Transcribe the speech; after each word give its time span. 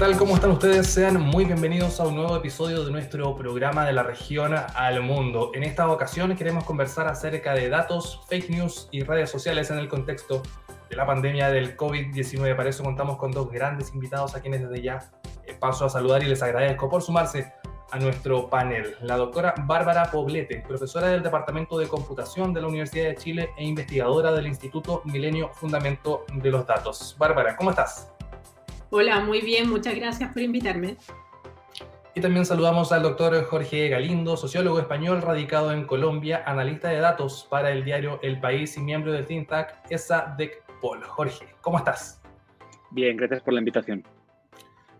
tal? 0.00 0.16
¿Cómo 0.16 0.34
están 0.34 0.52
ustedes? 0.52 0.86
Sean 0.86 1.20
muy 1.20 1.44
bienvenidos 1.44 2.00
a 2.00 2.06
un 2.06 2.14
nuevo 2.14 2.34
episodio 2.34 2.86
de 2.86 2.90
nuestro 2.90 3.36
programa 3.36 3.84
de 3.84 3.92
la 3.92 4.02
región 4.02 4.54
al 4.54 5.02
mundo. 5.02 5.50
En 5.52 5.62
esta 5.62 5.86
ocasión 5.90 6.34
queremos 6.36 6.64
conversar 6.64 7.06
acerca 7.06 7.52
de 7.52 7.68
datos, 7.68 8.22
fake 8.30 8.48
news 8.48 8.88
y 8.92 9.02
redes 9.02 9.28
sociales 9.28 9.70
en 9.70 9.76
el 9.76 9.88
contexto 9.88 10.42
de 10.88 10.96
la 10.96 11.04
pandemia 11.04 11.50
del 11.50 11.76
COVID-19. 11.76 12.56
Para 12.56 12.70
eso 12.70 12.82
contamos 12.82 13.18
con 13.18 13.30
dos 13.30 13.50
grandes 13.50 13.92
invitados 13.92 14.34
a 14.34 14.40
quienes 14.40 14.62
desde 14.62 14.80
ya 14.80 15.10
eh, 15.44 15.52
paso 15.52 15.84
a 15.84 15.90
saludar 15.90 16.22
y 16.22 16.28
les 16.28 16.42
agradezco 16.42 16.88
por 16.88 17.02
sumarse 17.02 17.52
a 17.90 17.98
nuestro 17.98 18.48
panel. 18.48 18.96
La 19.02 19.18
doctora 19.18 19.54
Bárbara 19.66 20.10
Poblete, 20.10 20.64
profesora 20.66 21.08
del 21.08 21.22
Departamento 21.22 21.76
de 21.76 21.88
Computación 21.88 22.54
de 22.54 22.62
la 22.62 22.68
Universidad 22.68 23.04
de 23.04 23.16
Chile 23.16 23.50
e 23.58 23.66
investigadora 23.66 24.32
del 24.32 24.46
Instituto 24.46 25.02
Milenio 25.04 25.50
Fundamento 25.52 26.24
de 26.32 26.50
los 26.50 26.66
Datos. 26.66 27.14
Bárbara, 27.18 27.54
¿cómo 27.54 27.68
estás? 27.68 28.10
Hola, 28.92 29.20
muy 29.20 29.40
bien, 29.40 29.70
muchas 29.70 29.94
gracias 29.94 30.32
por 30.32 30.42
invitarme. 30.42 30.96
Y 32.12 32.20
también 32.20 32.44
saludamos 32.44 32.90
al 32.90 33.04
doctor 33.04 33.44
Jorge 33.44 33.88
Galindo, 33.88 34.36
sociólogo 34.36 34.80
español 34.80 35.22
radicado 35.22 35.72
en 35.72 35.86
Colombia, 35.86 36.42
analista 36.44 36.88
de 36.88 36.98
datos 36.98 37.46
para 37.48 37.70
el 37.70 37.84
diario 37.84 38.18
El 38.20 38.40
País 38.40 38.76
y 38.76 38.80
miembro 38.80 39.12
del 39.12 39.26
think 39.26 39.48
tank 39.48 39.68
ESA 39.88 40.34
DECPOL. 40.36 41.04
Jorge, 41.04 41.46
¿cómo 41.60 41.78
estás? 41.78 42.20
Bien, 42.90 43.16
gracias 43.16 43.40
por 43.42 43.54
la 43.54 43.60
invitación. 43.60 44.04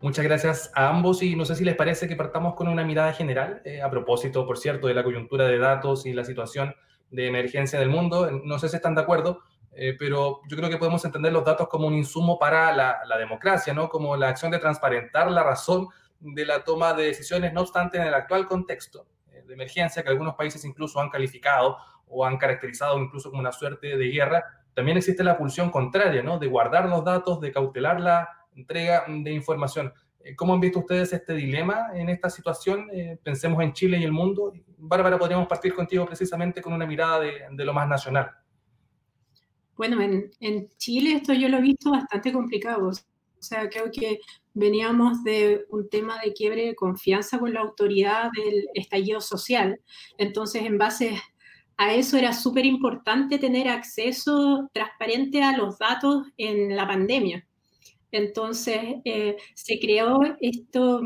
Muchas 0.00 0.24
gracias 0.24 0.70
a 0.76 0.88
ambos 0.88 1.20
y 1.24 1.34
no 1.34 1.44
sé 1.44 1.56
si 1.56 1.64
les 1.64 1.74
parece 1.74 2.06
que 2.06 2.14
partamos 2.14 2.54
con 2.54 2.68
una 2.68 2.84
mirada 2.84 3.12
general, 3.12 3.60
eh, 3.64 3.82
a 3.82 3.90
propósito, 3.90 4.46
por 4.46 4.56
cierto, 4.56 4.86
de 4.86 4.94
la 4.94 5.02
coyuntura 5.02 5.48
de 5.48 5.58
datos 5.58 6.06
y 6.06 6.12
la 6.12 6.22
situación 6.22 6.76
de 7.10 7.26
emergencia 7.26 7.80
del 7.80 7.88
mundo. 7.88 8.30
No 8.44 8.56
sé 8.60 8.68
si 8.68 8.76
están 8.76 8.94
de 8.94 9.00
acuerdo, 9.00 9.40
eh, 9.82 9.96
pero 9.98 10.42
yo 10.46 10.58
creo 10.58 10.68
que 10.68 10.76
podemos 10.76 11.02
entender 11.06 11.32
los 11.32 11.42
datos 11.42 11.66
como 11.66 11.86
un 11.86 11.94
insumo 11.94 12.38
para 12.38 12.70
la, 12.70 13.16
democracia, 13.16 13.72
¿no? 13.72 13.88
Como 13.88 14.14
la 14.14 14.28
acción 14.28 14.50
de 14.50 14.58
transparentar 14.58 15.30
la 15.30 15.42
razón 15.42 15.88
de 16.18 16.44
la 16.44 16.62
toma 16.64 16.92
de 16.92 17.04
decisiones, 17.04 17.54
no 17.54 17.62
obstante, 17.62 17.96
en 17.96 18.06
el 18.06 18.12
actual 18.12 18.46
contexto 18.46 19.06
eh, 19.32 19.42
de 19.46 19.54
emergencia 19.54 20.02
que 20.02 20.10
algunos 20.10 20.34
países 20.34 20.66
incluso 20.66 21.00
han 21.00 21.08
calificado 21.08 21.78
o 22.08 22.26
han 22.26 22.36
caracterizado 22.36 22.98
incluso 22.98 23.30
como 23.30 23.40
una 23.40 23.52
suerte 23.52 23.96
de 23.96 24.08
guerra, 24.10 24.44
también 24.74 24.98
existe 24.98 25.24
la 25.24 25.38
pulsión 25.38 25.70
contraria, 25.70 26.22
¿no? 26.22 26.38
De 26.38 26.46
guardar 26.46 26.86
los 26.86 27.02
datos, 27.02 27.40
de 27.40 27.50
cautelar 27.50 28.02
la 28.02 28.28
entrega 28.54 29.06
de 29.08 29.32
información. 29.32 29.94
Eh, 30.22 30.36
¿Cómo 30.36 30.52
han 30.52 30.60
visto 30.60 30.80
ustedes 30.80 31.10
este 31.14 31.32
dilema 31.32 31.92
en 31.94 32.10
esta 32.10 32.28
situación? 32.28 32.90
Eh, 32.92 33.18
pensemos 33.22 33.62
en 33.62 33.72
Chile 33.72 33.96
y 33.96 34.04
el 34.04 34.12
mundo. 34.12 34.52
Bárbara, 34.76 35.16
podríamos 35.16 35.48
partir 35.48 35.74
contigo 35.74 36.04
precisamente 36.04 36.60
con 36.60 36.74
una 36.74 36.84
mirada 36.84 37.20
de 37.20 37.64
lo 37.64 37.72
más 37.72 37.88
nacional. 37.88 38.39
Bueno, 39.80 40.02
en, 40.02 40.30
en, 40.40 40.68
Chile 40.76 41.14
esto 41.14 41.32
yo 41.32 41.48
lo 41.48 41.56
he 41.56 41.62
visto 41.62 41.90
bastante 41.90 42.34
complicado. 42.34 42.88
O 42.90 43.42
sea, 43.42 43.66
creo 43.70 43.90
que 43.90 44.20
veníamos 44.52 45.24
de 45.24 45.64
un 45.70 45.88
tema 45.88 46.20
de 46.22 46.34
quiebre 46.34 46.66
de 46.66 46.74
confianza 46.74 47.38
con 47.38 47.54
la 47.54 47.60
autoridad 47.60 48.28
del 48.36 48.66
estallido 48.74 49.22
social. 49.22 49.80
Entonces, 50.18 50.64
en 50.64 50.76
base 50.76 51.18
a 51.78 51.94
eso 51.94 52.18
era 52.18 52.34
súper 52.34 52.66
importante 52.66 53.38
tener 53.38 53.68
acceso 53.68 54.68
transparente 54.74 55.42
a 55.42 55.56
los 55.56 55.78
datos 55.78 56.26
en 56.36 56.76
la 56.76 56.86
pandemia. 56.86 57.48
Entonces, 58.12 58.96
eh, 59.06 59.38
se 59.54 59.80
creó 59.80 60.20
esto, 60.42 61.00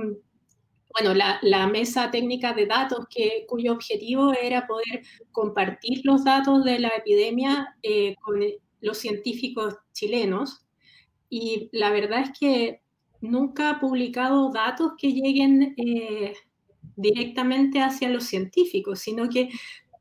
bueno, 0.95 1.15
la, 1.15 1.39
la, 1.43 1.67
mesa 1.67 2.11
técnica 2.11 2.53
de 2.55 2.67
datos 2.67 3.07
que, 3.11 3.45
cuyo 3.49 3.73
objetivo 3.73 4.33
era 4.33 4.67
poder 4.67 5.03
compartir 5.33 6.01
los 6.05 6.25
datos 6.25 6.65
de 6.65 6.79
la 6.79 6.89
epidemia 6.89 7.77
eh, 7.83 8.15
con 8.23 8.41
los 8.81 8.99
científicos 8.99 9.75
chilenos. 9.93 10.65
Y 11.29 11.69
la 11.73 11.91
verdad 11.91 12.21
es 12.23 12.39
que 12.39 12.81
nunca 13.21 13.71
ha 13.71 13.81
publicado 13.81 14.53
datos 14.53 14.93
que 14.97 15.13
lleguen 15.13 15.75
eh, 15.77 16.35
directamente 16.97 17.81
hacia 17.81 18.09
los 18.09 18.25
científicos, 18.25 19.01
sino 19.01 19.29
que 19.29 19.51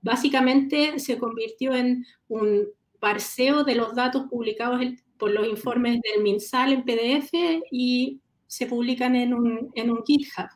básicamente 0.01 0.99
se 0.99 1.17
convirtió 1.17 1.73
en 1.73 2.05
un 2.27 2.67
parseo 2.99 3.63
de 3.63 3.75
los 3.75 3.95
datos 3.95 4.27
publicados 4.29 4.81
por 5.17 5.31
los 5.31 5.47
informes 5.47 5.99
del 6.01 6.23
MinSal 6.23 6.73
en 6.73 6.83
PDF 6.83 7.33
y 7.71 8.19
se 8.47 8.67
publican 8.67 9.15
en 9.15 9.33
un, 9.33 9.71
en 9.73 9.89
un 9.89 10.03
GitHub. 10.05 10.49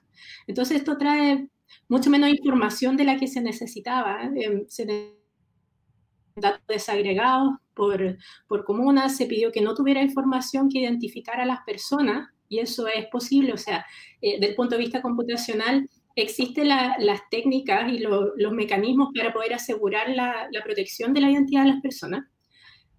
Entonces 0.48 0.78
esto 0.78 0.98
trae 0.98 1.48
mucho 1.88 2.10
menos 2.10 2.30
información 2.30 2.98
de 2.98 3.04
la 3.04 3.18
que 3.18 3.28
se 3.28 3.42
necesitaba. 3.42 4.24
¿eh? 4.24 4.66
Se 4.68 4.86
datos 6.36 6.62
desagregados 6.68 7.56
por, 7.74 8.18
por 8.48 8.64
comunas, 8.64 9.18
se 9.18 9.26
pidió 9.26 9.52
que 9.52 9.62
no 9.62 9.74
tuviera 9.74 10.02
información 10.02 10.70
que 10.70 10.80
identificara 10.80 11.44
a 11.44 11.48
las 11.48 11.62
personas 11.66 12.30
y 12.50 12.60
eso 12.60 12.88
es 12.88 13.08
posible, 13.08 13.54
o 13.54 13.58
sea, 13.58 13.86
eh, 14.22 14.40
del 14.40 14.56
punto 14.56 14.76
de 14.76 14.82
vista 14.82 15.02
computacional, 15.02 15.90
existen 16.16 16.70
la, 16.70 16.96
las 17.00 17.22
técnicas 17.30 17.92
y 17.92 18.00
lo, 18.00 18.36
los 18.36 18.52
mecanismos 18.52 19.10
para 19.16 19.34
poder 19.34 19.54
asegurar 19.54 20.10
la, 20.10 20.50
protección 20.64 21.14
de 21.14 21.22
la 21.22 21.32
identidad 21.32 21.64
de 21.64 21.70
las 21.70 21.82
personas. 21.82 22.26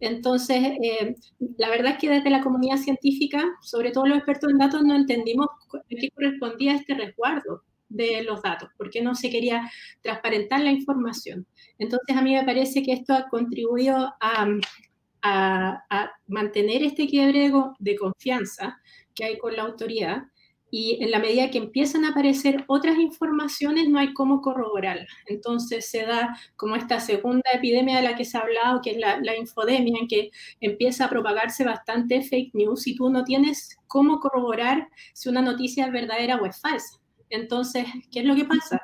Entonces, 0.01 0.59
eh, 0.83 1.17
la 1.57 1.71
verdad 1.71 1.93
es 1.93 1.99
que 1.99 2.09
desde 2.09 2.31
la 2.31 2.43
comunidad 2.43 2.77
científica, 2.77 3.45
sobre 3.63 3.91
todo 3.91 4.07
los 4.07 4.19
expertos 4.19 4.51
en 4.51 4.59
datos, 4.59 4.83
no 4.83 4.95
entendimos 4.95 5.49
a 5.75 5.83
qué 5.89 6.11
correspondía 6.15 6.75
este 6.75 6.95
resguardo 6.95 7.63
de 7.89 8.23
los 8.23 8.43
datos, 8.43 8.69
porque 8.77 9.03
no 9.03 9.15
se 9.15 9.31
quería 9.31 9.71
transparentar 10.03 10.61
la 10.61 10.71
información. 10.71 11.47
Entonces, 11.79 12.17
a 12.17 12.23
mí 12.23 12.35
me 12.35 12.45
parece 12.45 12.83
que 12.83 12.93
esto 12.93 13.15
ha 13.15 13.29
contribuido 13.29 14.15
a, 14.21 14.47
mantener 16.29 16.83
este 16.85 17.07
quiebre 17.07 17.51
de 17.81 17.97
confianza 17.97 18.81
que 19.15 19.25
hay 19.25 19.39
con 19.39 19.57
la 19.57 19.63
autoridad 19.63 20.23
y 20.71 21.03
en 21.03 21.11
la 21.11 21.19
medida 21.19 21.51
que 21.51 21.59
empiezan 21.59 22.05
a 22.05 22.11
aparecer 22.11 22.65
otras 22.67 22.99
informaciones 22.99 23.89
no 23.89 23.99
hay 23.99 24.13
cómo 24.13 24.41
corroborar. 24.43 25.07
Entonces 25.27 25.89
se 25.91 26.05
da 26.05 26.37
como 26.57 26.77
esta 26.77 27.01
segunda 27.01 27.51
epidemia 27.53 27.97
de 27.97 28.03
la 28.03 28.17
que 28.17 28.25
se 28.25 28.37
ha 28.37 28.43
hablado, 28.43 28.81
que 28.83 28.91
es 28.91 28.99
la, 28.99 29.19
la, 29.21 29.37
infodemia, 29.37 29.99
en 30.01 30.09
que 30.09 30.31
empieza 30.61 31.07
a 31.07 31.11
propagarse 31.11 31.65
bastante 31.65 32.23
fake 32.23 32.55
news 32.55 32.87
y 32.87 32.97
tú 32.97 33.09
no 33.11 33.25
tienes 33.25 33.79
cómo 33.87 34.21
corroborar 34.21 34.89
si 35.15 35.29
una 35.29 35.43
noticia 35.43 35.87
es 35.87 35.93
verdadera 35.93 36.37
o 36.37 36.47
es 36.47 36.61
falsa. 36.61 36.99
Entonces, 37.31 37.87
¿qué 38.11 38.21
es 38.21 38.27
lo 38.27 38.35
que 38.35 38.45
pasa? 38.45 38.81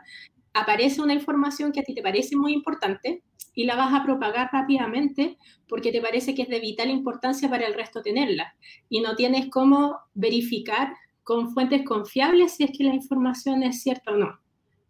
Aparece 0.52 1.02
una 1.02 1.14
información 1.14 1.72
que 1.72 1.80
a 1.80 1.84
ti 1.84 1.94
te 1.94 2.02
parece 2.02 2.36
muy 2.36 2.52
importante 2.52 3.22
y 3.54 3.64
la 3.64 3.76
vas 3.76 3.94
a 3.94 4.02
propagar 4.04 4.50
rápidamente 4.52 5.38
porque 5.68 5.92
te 5.92 6.00
parece 6.00 6.34
que 6.34 6.42
es 6.42 6.48
de 6.48 6.60
vital 6.60 6.90
importancia 6.90 7.48
para 7.48 7.66
el 7.66 7.74
resto 7.74 8.02
tenerla 8.02 8.54
y 8.88 9.00
no 9.00 9.14
tienes 9.16 9.48
cómo 9.50 9.98
verificar 10.14 10.92
con 11.24 11.50
fuentes 11.52 11.84
confiables 11.84 12.54
si 12.54 12.64
es 12.64 12.70
que 12.76 12.84
la 12.84 12.94
información 12.94 13.62
es 13.62 13.82
cierta 13.82 14.12
o 14.12 14.16
no. 14.16 14.38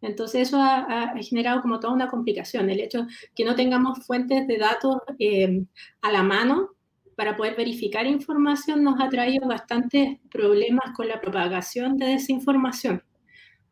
Entonces 0.02 0.48
eso 0.48 0.58
ha, 0.60 1.14
generado 1.22 1.62
como 1.62 1.80
toda 1.80 1.94
una 1.94 2.08
complicación. 2.08 2.68
El 2.68 2.80
hecho 2.80 3.06
que 3.34 3.44
no 3.44 3.54
tengamos 3.54 4.04
fuentes 4.06 4.46
de 4.46 4.58
datos 4.58 4.96
eh, 5.18 5.64
a 6.02 6.12
la 6.12 6.22
mano 6.22 6.70
para 7.16 7.36
poder 7.36 7.56
verificar 7.56 8.06
información 8.06 8.82
nos 8.82 9.00
ha 9.00 9.08
traído 9.08 9.48
bastantes 9.48 10.18
problemas 10.30 10.94
con 10.94 11.08
la 11.08 11.20
propagación 11.20 11.96
de 11.96 12.06
desinformación. 12.06 13.02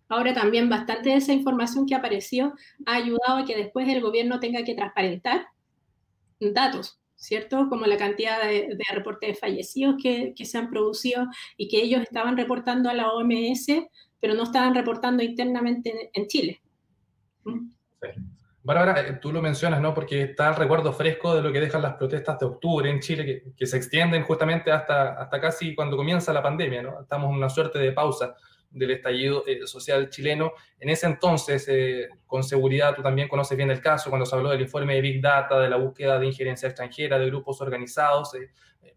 Ahora 0.08 0.32
también 0.32 0.68
bastante 0.68 1.10
de 1.10 1.16
esa 1.16 1.32
información 1.32 1.86
que 1.86 1.94
apareció 1.94 2.54
ha 2.86 2.94
ayudado 2.94 3.38
a 3.38 3.44
que 3.44 3.56
después 3.56 3.88
el 3.88 4.00
gobierno 4.00 4.40
tenga 4.40 4.64
que 4.64 4.74
transparentar 4.74 5.46
datos, 6.40 7.01
¿cierto? 7.22 7.68
Como 7.68 7.86
la 7.86 7.96
cantidad 7.96 8.42
de, 8.42 8.74
de 8.74 8.84
reportes 8.94 9.28
de 9.28 9.34
fallecidos 9.34 9.94
que, 10.02 10.34
que, 10.36 10.44
se 10.44 10.58
han 10.58 10.70
producido 10.70 11.26
y 11.56 11.68
que 11.68 11.80
ellos 11.80 12.02
estaban 12.02 12.36
reportando 12.36 12.90
a 12.90 12.94
la 12.94 13.12
OMS, 13.12 13.66
pero 14.20 14.34
no 14.34 14.42
estaban 14.42 14.74
reportando 14.74 15.22
internamente 15.22 15.90
en, 15.90 16.10
en 16.12 16.26
Chile. 16.26 16.60
¿Mm? 17.44 17.70
Sí. 18.02 18.08
Bárbara, 18.64 19.00
eh, 19.00 19.18
tú 19.20 19.32
lo 19.32 19.40
mencionas, 19.40 19.80
¿no? 19.80 19.94
Porque 19.94 20.22
está 20.22 20.50
el 20.50 20.56
recuerdo 20.56 20.92
fresco 20.92 21.34
de 21.34 21.42
lo 21.42 21.52
que 21.52 21.60
dejan 21.60 21.82
las 21.82 21.94
protestas 21.94 22.38
de 22.38 22.46
octubre 22.46 22.90
en 22.90 23.00
Chile, 23.00 23.24
que, 23.24 23.52
que 23.56 23.66
se 23.66 23.76
extienden 23.76 24.24
justamente 24.24 24.72
hasta, 24.72 25.20
hasta 25.20 25.40
casi 25.40 25.74
cuando 25.74 25.96
comienza 25.96 26.32
la 26.32 26.42
pandemia, 26.42 26.82
¿no? 26.82 27.02
Estamos 27.02 27.30
en 27.30 27.36
una 27.36 27.48
suerte 27.48 27.78
de 27.78 27.92
pausa 27.92 28.36
del 28.72 28.90
estallido 28.90 29.44
eh, 29.46 29.66
social 29.66 30.08
chileno. 30.08 30.52
En 30.80 30.88
ese 30.88 31.06
entonces, 31.06 31.66
eh, 31.68 32.08
con 32.26 32.42
seguridad, 32.42 32.94
tú 32.94 33.02
también 33.02 33.28
conoces 33.28 33.56
bien 33.56 33.70
el 33.70 33.80
caso, 33.80 34.10
cuando 34.10 34.26
se 34.26 34.34
habló 34.34 34.50
del 34.50 34.62
informe 34.62 34.94
de 34.94 35.00
Big 35.00 35.20
Data, 35.20 35.60
de 35.60 35.68
la 35.68 35.76
búsqueda 35.76 36.18
de 36.18 36.26
injerencia 36.26 36.68
extranjera, 36.68 37.18
de 37.18 37.26
grupos 37.26 37.60
organizados, 37.60 38.34
eh, 38.34 38.50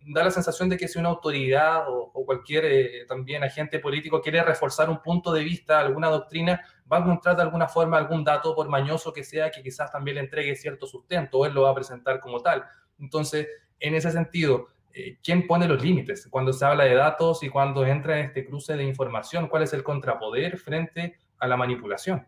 da 0.07 0.23
la 0.23 0.31
sensación 0.31 0.69
de 0.69 0.77
que 0.77 0.87
si 0.87 0.99
una 0.99 1.09
autoridad 1.09 1.89
o, 1.89 2.11
o 2.13 2.25
cualquier 2.25 3.05
también 3.07 3.43
agente 3.43 3.79
político 3.79 4.21
quiere 4.21 4.41
reforzar 4.43 4.89
un 4.89 5.01
punto 5.01 5.33
de 5.33 5.43
vista, 5.43 5.79
alguna 5.79 6.09
doctrina, 6.09 6.61
va 6.91 6.97
a 6.97 6.99
encontrar 7.01 7.35
de 7.35 7.41
alguna 7.41 7.67
forma 7.67 7.97
algún 7.97 8.23
dato, 8.23 8.55
por 8.55 8.69
mañoso 8.69 9.11
que 9.11 9.23
sea, 9.23 9.49
que 9.49 9.63
quizás 9.63 9.91
también 9.91 10.15
le 10.15 10.21
entregue 10.21 10.55
cierto 10.55 10.85
sustento, 10.85 11.39
o 11.39 11.45
él 11.45 11.53
lo 11.53 11.63
va 11.63 11.71
a 11.71 11.75
presentar 11.75 12.19
como 12.19 12.39
tal. 12.39 12.63
Entonces, 12.99 13.47
en 13.79 13.95
ese 13.95 14.11
sentido, 14.11 14.67
eh, 14.97 15.17
¿quién 15.21 15.45
pone 15.45 15.67
los 15.67 15.83
límites 15.83 16.25
cuando 16.29 16.53
se 16.53 16.63
habla 16.63 16.85
de 16.85 16.95
datos 16.95 17.43
y 17.43 17.49
cuando 17.49 17.85
entra 17.85 18.17
en 18.17 18.27
este 18.27 18.45
cruce 18.45 18.77
de 18.77 18.83
información? 18.85 19.49
¿Cuál 19.49 19.63
es 19.63 19.73
el 19.73 19.83
contrapoder 19.83 20.57
frente 20.57 21.17
a 21.37 21.47
la 21.47 21.57
manipulación? 21.57 22.25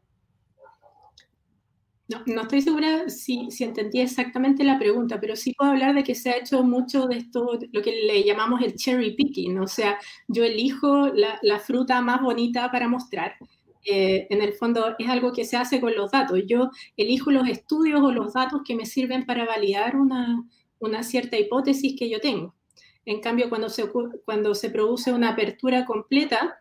No, 2.09 2.23
no 2.25 2.41
estoy 2.41 2.61
segura 2.61 3.09
si, 3.09 3.51
si, 3.51 3.63
entendí 3.63 4.01
exactamente 4.01 4.65
la 4.65 4.77
pregunta, 4.77 5.19
pero 5.19 5.37
sí 5.37 5.53
puedo 5.57 5.71
hablar 5.71 5.95
de 5.95 6.03
que 6.03 6.15
se 6.15 6.29
ha 6.29 6.37
hecho 6.37 6.61
mucho 6.63 7.07
de 7.07 7.17
esto, 7.17 7.57
lo 7.71 7.81
que 7.81 7.91
le 8.05 8.23
llamamos 8.23 8.61
el 8.61 8.75
cherry 8.75 9.15
picking, 9.15 9.59
o 9.59 9.67
sea, 9.67 9.97
yo 10.27 10.43
elijo 10.43 11.07
la, 11.07 11.39
la 11.41 11.59
fruta 11.59 12.01
más 12.01 12.21
bonita 12.21 12.69
para 12.71 12.87
mostrar. 12.89 13.35
Eh, 13.89 14.27
en 14.29 14.41
el 14.41 14.51
fondo 14.53 14.95
es 14.99 15.07
algo 15.07 15.31
que 15.31 15.45
se 15.45 15.55
hace 15.55 15.79
con 15.79 15.95
los 15.95 16.11
datos. 16.11 16.41
Yo 16.45 16.69
elijo 16.97 17.31
los 17.31 17.47
estudios 17.47 18.01
o 18.01 18.11
los 18.11 18.33
datos 18.33 18.61
que 18.65 18.75
me 18.75 18.85
sirven 18.85 19.25
para 19.25 19.45
validar 19.45 19.95
una, 19.95 20.43
una 20.79 21.03
cierta 21.03 21.37
hipótesis 21.37 21.95
que 21.97 22.09
yo 22.09 22.19
tengo. 22.19 22.56
En 23.07 23.21
cambio, 23.21 23.47
cuando 23.47 23.69
se, 23.69 23.89
cuando 24.25 24.53
se 24.53 24.69
produce 24.69 25.13
una 25.13 25.29
apertura 25.29 25.85
completa 25.85 26.59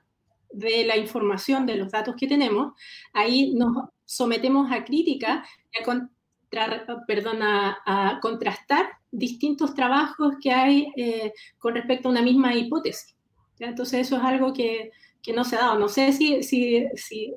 de 0.52 0.84
la 0.84 0.96
información, 0.96 1.66
de 1.66 1.75
los 1.75 1.90
datos 1.90 2.14
que 2.16 2.28
tenemos, 2.28 2.72
ahí 3.12 3.52
nos 3.52 3.88
sometemos 4.04 4.70
a 4.70 4.84
crítica 4.84 5.44
y 5.72 5.82
a, 5.82 5.84
contra, 5.84 6.87
perdón, 7.04 7.43
a, 7.43 8.20
contrastar 8.22 8.87
distintos 9.10 9.75
trabajos 9.75 10.34
que 10.40 10.52
hay 10.52 10.93
eh, 10.96 11.32
con 11.58 11.75
respecto 11.75 12.08
a 12.08 12.12
una 12.12 12.22
misma 12.22 12.54
hipótesis. 12.54 13.16
Entonces 13.58 14.06
eso 14.06 14.16
es 14.16 14.22
algo 14.22 14.52
que, 14.52 14.93
que, 15.20 15.32
no 15.32 15.43
se 15.43 15.56
ha 15.56 15.62
dado. 15.62 15.81
No 15.81 15.88
sé 15.88 16.12
si, 16.12 16.44
si, 16.44 16.87
si 16.94 17.34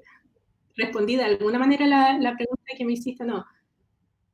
respondí 0.77 1.15
de 1.15 1.23
alguna 1.23 1.57
manera 1.57 1.87
la, 1.87 2.15
la 2.19 2.35
pregunta 2.35 2.73
que 2.77 2.85
me 2.85 2.93
hiciste 2.93 3.25
no. 3.25 3.43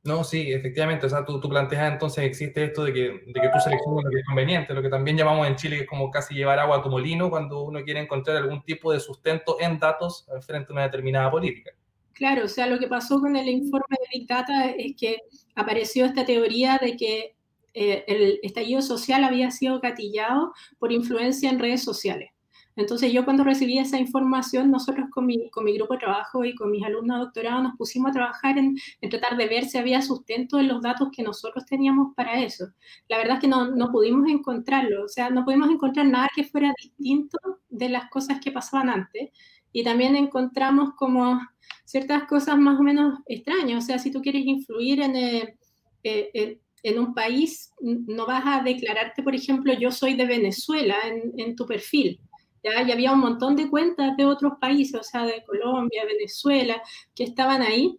No, 0.06 0.24
sí, 0.24 0.52
efectivamente. 0.52 1.06
O 1.06 1.08
sea, 1.08 1.24
tú, 1.24 1.40
planteas 1.40 1.92
entonces, 1.92 2.24
existe 2.24 2.64
esto 2.64 2.84
de 2.84 2.92
que, 2.92 3.00
de 3.00 3.32
que 3.32 3.48
tú 3.52 3.60
seleccionas 3.62 4.04
lo 4.04 4.10
que 4.10 4.18
es 4.20 4.26
conveniente, 4.26 4.74
lo 4.74 4.82
que 4.82 4.88
también 4.88 5.16
llamamos 5.16 5.46
en 5.46 5.56
Chile, 5.56 5.76
que 5.76 5.82
es 5.82 5.88
como 5.88 6.10
casi 6.10 6.34
llevar 6.34 6.58
agua 6.58 6.78
a 6.78 6.82
tu 6.82 6.88
molino 6.88 7.28
cuando 7.28 7.62
uno 7.62 7.82
quiere 7.82 8.00
encontrar 8.00 8.36
algún 8.36 8.62
tipo 8.62 8.92
de 8.92 9.00
sustento 9.00 9.56
en 9.60 9.78
datos 9.78 10.26
frente 10.40 10.70
a 10.70 10.72
una 10.72 10.82
determinada 10.84 11.30
política. 11.30 11.72
Claro, 12.12 12.44
o 12.44 12.48
sea, 12.48 12.66
lo 12.66 12.78
que 12.78 12.88
pasó 12.88 13.20
con 13.20 13.36
el 13.36 13.48
informe 13.48 13.96
de 14.00 14.18
Big 14.18 14.26
Data 14.26 14.70
es 14.70 14.94
que 14.96 15.18
apareció 15.54 16.06
esta 16.06 16.24
teoría 16.24 16.78
de 16.80 16.96
que 16.96 17.36
eh, 17.74 18.04
el 18.06 18.40
estallido 18.42 18.80
social 18.80 19.22
había 19.22 19.50
sido 19.50 19.80
gatillado 19.80 20.54
por 20.78 20.92
influencia 20.92 21.50
en 21.50 21.58
redes 21.58 21.84
sociales. 21.84 22.30
Entonces 22.76 23.10
yo 23.12 23.24
cuando 23.24 23.42
recibí 23.42 23.78
esa 23.78 23.98
información, 23.98 24.70
nosotros 24.70 25.06
con 25.10 25.26
mi, 25.26 25.50
con 25.50 25.64
mi 25.64 25.74
grupo 25.76 25.94
de 25.94 26.00
trabajo 26.00 26.44
y 26.44 26.54
con 26.54 26.70
mis 26.70 26.84
alumnos 26.84 27.16
de 27.16 27.24
doctorado 27.24 27.62
nos 27.62 27.76
pusimos 27.76 28.10
a 28.10 28.14
trabajar 28.14 28.58
en, 28.58 28.76
en, 29.00 29.10
tratar 29.10 29.36
de 29.38 29.48
ver 29.48 29.64
si 29.64 29.78
había 29.78 30.02
sustento 30.02 30.60
en 30.60 30.68
los 30.68 30.82
datos 30.82 31.08
que 31.10 31.22
nosotros 31.22 31.64
teníamos 31.64 32.14
para 32.14 32.42
eso. 32.42 32.66
La 33.08 33.16
verdad 33.16 33.36
es 33.36 33.40
que 33.40 33.48
no, 33.48 33.70
no 33.74 33.90
pudimos 33.90 34.28
encontrarlo, 34.28 35.04
o 35.04 35.08
sea, 35.08 35.30
no 35.30 35.44
pudimos 35.44 35.70
encontrar 35.70 36.06
nada 36.06 36.28
que 36.34 36.44
fuera 36.44 36.74
distinto 36.80 37.38
de 37.70 37.88
las 37.88 38.10
cosas 38.10 38.40
que 38.40 38.52
pasaban 38.52 38.90
antes. 38.90 39.30
Y 39.72 39.82
también 39.82 40.14
encontramos 40.14 40.90
como 40.96 41.40
ciertas 41.84 42.24
cosas 42.24 42.58
más 42.58 42.78
o 42.78 42.82
menos 42.82 43.18
extrañas, 43.26 43.84
o 43.84 43.86
sea, 43.86 43.98
si 43.98 44.10
tú 44.10 44.20
quieres 44.20 44.44
influir 44.46 45.00
en... 45.00 45.16
Eh, 45.16 45.56
eh, 46.04 46.60
en 46.82 47.00
un 47.00 47.14
país 47.14 47.72
no 47.80 48.26
vas 48.26 48.44
a 48.46 48.62
declararte, 48.62 49.24
por 49.24 49.34
ejemplo, 49.34 49.72
yo 49.72 49.90
soy 49.90 50.14
de 50.14 50.24
Venezuela 50.24 50.94
en, 51.04 51.32
en 51.36 51.56
tu 51.56 51.66
perfil. 51.66 52.20
¿Ya? 52.66 52.82
Y 52.82 52.92
había 52.92 53.12
un 53.12 53.20
montón 53.20 53.56
de 53.56 53.70
cuentas 53.70 54.16
de 54.16 54.26
otros 54.26 54.54
países, 54.60 55.00
o 55.00 55.04
sea, 55.04 55.24
de 55.24 55.44
Colombia, 55.44 56.04
Venezuela, 56.04 56.82
que 57.14 57.24
estaban 57.24 57.62
ahí. 57.62 57.98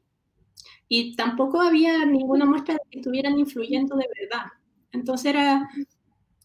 Y 0.90 1.16
tampoco 1.16 1.62
había 1.62 2.06
ninguna 2.06 2.46
muestra 2.46 2.76
de 2.76 2.80
que 2.90 3.00
estuvieran 3.00 3.40
influyendo 3.40 3.96
de 3.96 4.08
verdad. 4.20 4.46
Entonces 4.92 5.26
era 5.26 5.68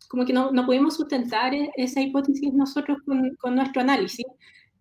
como 0.09 0.27
que 0.27 0.35
no, 0.35 0.53
no 0.53 0.67
pudimos 0.67 0.97
sustentar 0.97 1.55
e-, 1.55 1.71
esa 1.77 2.03
hipótesis 2.03 2.53
nosotros 2.53 2.99
con, 3.07 3.35
con 3.37 3.55
nuestro 3.55 3.81
análisis 3.81 4.27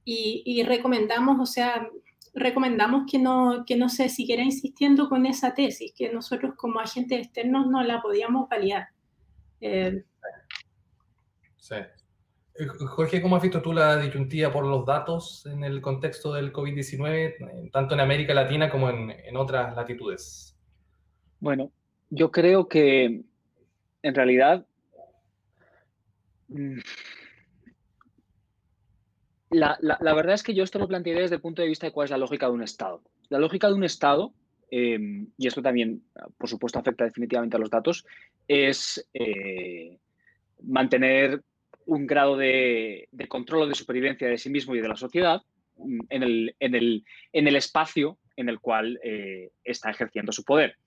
y, 0.03 0.43
y, 0.45 0.63
recomendamos, 0.63 1.39
o 1.39 1.45
sea, 1.45 1.87
recomendamos 2.33 3.03
que 3.09 3.17
no, 3.19 3.63
que 3.65 3.77
no 3.77 3.87
se 3.87 4.09
siguiera 4.09 4.43
insistiendo 4.43 5.07
con 5.07 5.25
esa 5.25 5.53
tesis, 5.53 5.93
que 5.95 6.11
nosotros 6.11 6.55
como 6.57 6.79
agentes 6.79 7.19
externos 7.19 7.67
no 7.67 7.83
la 7.83 8.01
podíamos 8.01 8.49
validar. 8.49 8.89
Eh, 9.61 10.03
sí. 11.57 11.75
Eh, 12.55 12.67
Jorge, 12.67 13.21
¿cómo 13.21 13.35
has 13.35 13.41
visto 13.41 13.61
tú 13.61 13.73
la 13.73 13.97
disyuntiva 13.97 14.51
por 14.51 14.65
los 14.65 14.85
datos 14.85 15.45
en 15.45 15.63
el 15.63 15.81
contexto 15.81 16.33
del 16.33 16.51
COVID-19, 16.51 17.71
tanto 17.71 17.93
en 17.93 17.99
América 18.01 18.33
Latina 18.33 18.69
como 18.69 18.89
en, 18.89 19.37
otras 19.37 19.75
latitudes? 19.75 20.57
Bueno, 21.39 21.71
yo 22.09 22.31
creo 22.31 22.67
que 22.67 23.23
en 24.03 24.15
realidad 24.15 24.65
mm, 26.49 26.79
la, 29.51 29.77
la, 29.81 30.13
verdad 30.13 30.33
es 30.33 30.43
que 30.43 30.53
yo 30.53 30.63
esto 30.63 30.79
lo 30.79 30.87
planteé 30.87 31.13
desde 31.15 31.35
el 31.35 31.41
punto 31.41 31.61
de 31.61 31.67
vista 31.67 31.87
de 31.87 31.93
cuál 31.93 32.05
es 32.05 32.11
la 32.11 32.17
lógica 32.17 32.47
de 32.47 32.53
un 32.53 32.63
Estado. 32.63 33.01
La 33.29 33.39
lógica 33.39 33.67
de 33.67 33.73
un 33.73 33.83
Estado, 33.83 34.33
eh, 34.69 35.25
y 35.37 35.47
esto 35.47 35.61
también, 35.61 36.03
por 36.37 36.49
supuesto, 36.49 36.79
afecta 36.79 37.05
definitivamente 37.05 37.55
a 37.55 37.59
los 37.59 37.69
datos, 37.69 38.05
es 38.47 39.07
eh, 39.13 39.97
mantener 40.63 41.43
un 41.91 42.07
grado 42.07 42.37
de, 42.37 43.09
control 43.27 43.63
o 43.63 43.67
de 43.67 43.75
supervivencia 43.75 44.27
de 44.27 44.37
sí 44.37 44.49
mismo 44.49 44.73
y 44.75 44.81
de 44.81 44.87
la 44.87 44.95
sociedad 44.95 45.41
mm, 45.77 45.99
en 46.09 47.47
el 47.47 47.55
espacio 47.55 48.17
en 48.37 48.47
el 48.47 48.59
cual 48.59 48.97
eh, 49.03 49.51
está 49.63 49.91
ejerciendo 49.91 50.31
su 50.31 50.45
poder. 50.45 50.77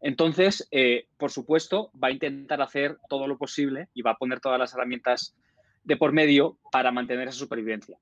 Entonces, 0.00 0.66
eh, 0.70 1.06
por 1.18 1.30
supuesto, 1.30 1.90
va 2.02 2.08
a 2.08 2.12
intentar 2.12 2.62
hacer 2.62 2.96
todo 3.10 3.26
lo 3.26 3.36
posible 3.36 3.88
y 3.92 4.02
va 4.02 4.12
a 4.12 4.16
poner 4.16 4.40
todas 4.40 4.58
las 4.58 4.72
herramientas 4.72 5.36
de 5.84 5.96
por 5.96 6.12
medio 6.12 6.58
para 6.72 6.92
mantener 6.92 7.28
esa 7.28 7.38
supervivencia. 7.38 7.98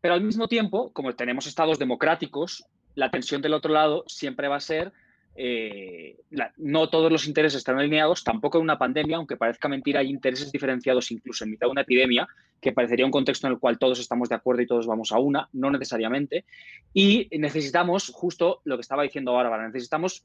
Pero 0.00 0.14
al 0.14 0.22
mismo 0.22 0.48
tiempo, 0.48 0.92
como 0.92 1.14
tenemos 1.14 1.46
estados 1.46 1.78
democráticos, 1.78 2.64
la 2.94 3.10
tensión 3.10 3.42
del 3.42 3.54
otro 3.54 3.72
lado 3.72 4.04
siempre 4.06 4.48
va 4.48 4.56
a 4.56 4.60
ser 4.60 4.92
eh, 5.36 6.16
no 6.58 6.88
todos 6.88 7.10
los 7.10 7.26
intereses 7.26 7.58
están 7.58 7.78
alineados, 7.78 8.22
tampoco 8.22 8.58
en 8.58 8.64
una 8.64 8.78
pandemia, 8.78 9.16
aunque 9.16 9.36
parezca 9.36 9.68
mentira, 9.68 10.00
hay 10.00 10.08
intereses 10.08 10.52
diferenciados 10.52 11.10
incluso 11.10 11.44
en 11.44 11.50
mitad 11.50 11.66
de 11.66 11.72
una 11.72 11.80
epidemia, 11.80 12.26
que 12.60 12.72
parecería 12.72 13.04
un 13.04 13.10
contexto 13.10 13.46
en 13.46 13.54
el 13.54 13.58
cual 13.58 13.78
todos 13.78 13.98
estamos 13.98 14.28
de 14.28 14.36
acuerdo 14.36 14.62
y 14.62 14.66
todos 14.66 14.86
vamos 14.86 15.12
a 15.12 15.18
una, 15.18 15.48
no 15.52 15.70
necesariamente. 15.70 16.44
Y 16.92 17.28
necesitamos, 17.32 18.10
justo 18.14 18.60
lo 18.64 18.76
que 18.76 18.82
estaba 18.82 19.02
diciendo 19.02 19.32
ahora, 19.32 19.66
necesitamos, 19.66 20.24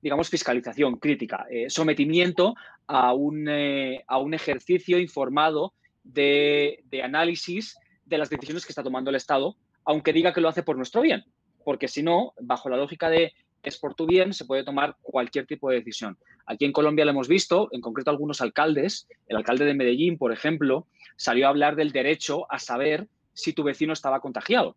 digamos, 0.00 0.30
fiscalización 0.30 0.96
crítica, 0.96 1.46
eh, 1.50 1.68
sometimiento 1.68 2.54
a 2.86 3.12
un, 3.12 3.46
eh, 3.48 4.04
a 4.06 4.18
un 4.18 4.34
ejercicio 4.34 4.98
informado 4.98 5.74
de, 6.02 6.82
de 6.90 7.02
análisis 7.02 7.76
de 8.04 8.18
las 8.18 8.30
decisiones 8.30 8.64
que 8.64 8.72
está 8.72 8.82
tomando 8.82 9.10
el 9.10 9.16
Estado, 9.16 9.56
aunque 9.84 10.12
diga 10.12 10.32
que 10.32 10.40
lo 10.40 10.48
hace 10.48 10.62
por 10.62 10.76
nuestro 10.76 11.02
bien, 11.02 11.24
porque 11.64 11.88
si 11.88 12.02
no, 12.02 12.32
bajo 12.40 12.68
la 12.68 12.76
lógica 12.76 13.10
de 13.10 13.34
es 13.66 13.76
por 13.76 13.94
tu 13.94 14.06
bien, 14.06 14.32
se 14.32 14.44
puede 14.44 14.62
tomar 14.62 14.96
cualquier 15.02 15.44
tipo 15.44 15.68
de 15.68 15.76
decisión. 15.76 16.16
Aquí 16.46 16.64
en 16.64 16.72
Colombia 16.72 17.04
lo 17.04 17.10
hemos 17.10 17.26
visto, 17.26 17.68
en 17.72 17.80
concreto 17.80 18.10
algunos 18.10 18.40
alcaldes, 18.40 19.08
el 19.26 19.36
alcalde 19.36 19.64
de 19.64 19.74
Medellín, 19.74 20.16
por 20.16 20.32
ejemplo, 20.32 20.86
salió 21.16 21.46
a 21.46 21.50
hablar 21.50 21.74
del 21.74 21.90
derecho 21.90 22.50
a 22.50 22.60
saber 22.60 23.08
si 23.34 23.52
tu 23.52 23.64
vecino 23.64 23.92
estaba 23.92 24.20
contagiado. 24.20 24.76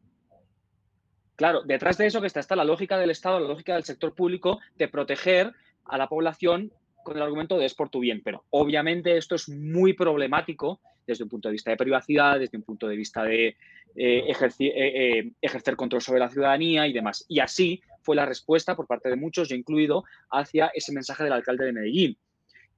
Claro, 1.35 1.61
detrás 1.61 1.99
de 1.99 2.07
eso 2.07 2.19
que 2.19 2.27
está, 2.27 2.39
está 2.39 2.55
la 2.55 2.65
lógica 2.65 2.97
del 2.97 3.11
Estado, 3.11 3.39
la 3.39 3.47
lógica 3.47 3.75
del 3.75 3.83
sector 3.83 4.15
público 4.15 4.59
de 4.75 4.87
proteger 4.87 5.53
a 5.85 5.97
la 5.97 6.09
población 6.09 6.71
con 7.03 7.15
el 7.15 7.23
argumento 7.23 7.59
de 7.59 7.65
es 7.65 7.75
por 7.75 7.89
tu 7.89 7.99
bien. 7.99 8.21
Pero 8.23 8.43
obviamente 8.49 9.15
esto 9.17 9.35
es 9.35 9.47
muy 9.47 9.93
problemático 9.93 10.81
desde 11.05 11.23
un 11.23 11.29
punto 11.29 11.47
de 11.47 11.53
vista 11.53 11.69
de 11.71 11.77
privacidad, 11.77 12.39
desde 12.39 12.57
un 12.57 12.63
punto 12.63 12.87
de 12.87 12.95
vista 12.95 13.23
de 13.23 13.47
eh, 13.47 13.55
eh, 13.95 14.53
eh, 14.59 15.31
ejercer 15.41 15.75
control 15.75 16.01
sobre 16.01 16.19
la 16.19 16.29
ciudadanía 16.29 16.87
y 16.87 16.93
demás. 16.93 17.25
Y 17.27 17.39
así 17.39 17.81
fue 18.09 18.15
la 18.15 18.25
respuesta 18.25 18.75
por 18.75 18.87
parte 18.87 19.07
de 19.07 19.15
muchos, 19.15 19.49
yo 19.49 19.55
incluido, 19.55 20.03
hacia 20.31 20.71
ese 20.73 20.91
mensaje 20.91 21.23
del 21.23 21.33
alcalde 21.33 21.65
de 21.65 21.73
Medellín. 21.73 22.17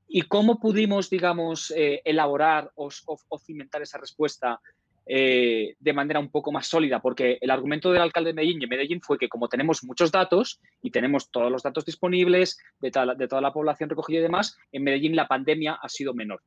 ¿Y 0.06 0.24
cómo 0.24 0.60
pudimos, 0.60 1.10
digamos, 1.10 1.72
eh, 1.72 2.02
elaborar 2.04 2.70
o, 2.76 2.90
o, 3.06 3.18
o, 3.30 3.40
cimentar 3.40 3.82
esa 3.82 3.98
respuesta 3.98 4.60
eh, 5.06 5.76
de 5.80 5.94
manera 5.94 6.20
un 6.20 6.30
poco 6.30 6.52
más 6.52 6.68
sólida? 6.68 7.02
Porque 7.02 7.38
el 7.40 7.50
argumento 7.50 7.94
del 7.94 8.02
alcalde 8.02 8.32
de 8.32 8.34
Medellín 8.34 8.62
y 8.62 8.68
Medellín 8.68 9.00
fue 9.02 9.18
que 9.18 9.30
como 9.30 9.48
tenemos 9.48 9.86
muchos 9.86 10.12
datos 10.12 10.60
y 10.82 10.92
tenemos 10.92 11.32
todos 11.32 11.50
los 11.50 11.64
datos 11.64 11.86
disponibles 11.86 12.58
de, 12.82 12.92
de 13.18 13.28
toda 13.30 13.42
la 13.42 13.54
población 13.54 13.90
recogida 13.90 14.20
y 14.20 14.24
demás, 14.24 14.58
en 14.74 14.84
Medellín 14.84 15.16
la 15.16 15.30
pandemia 15.30 15.80
ha 15.82 15.88
sido 15.88 16.14
menor. 16.14 16.42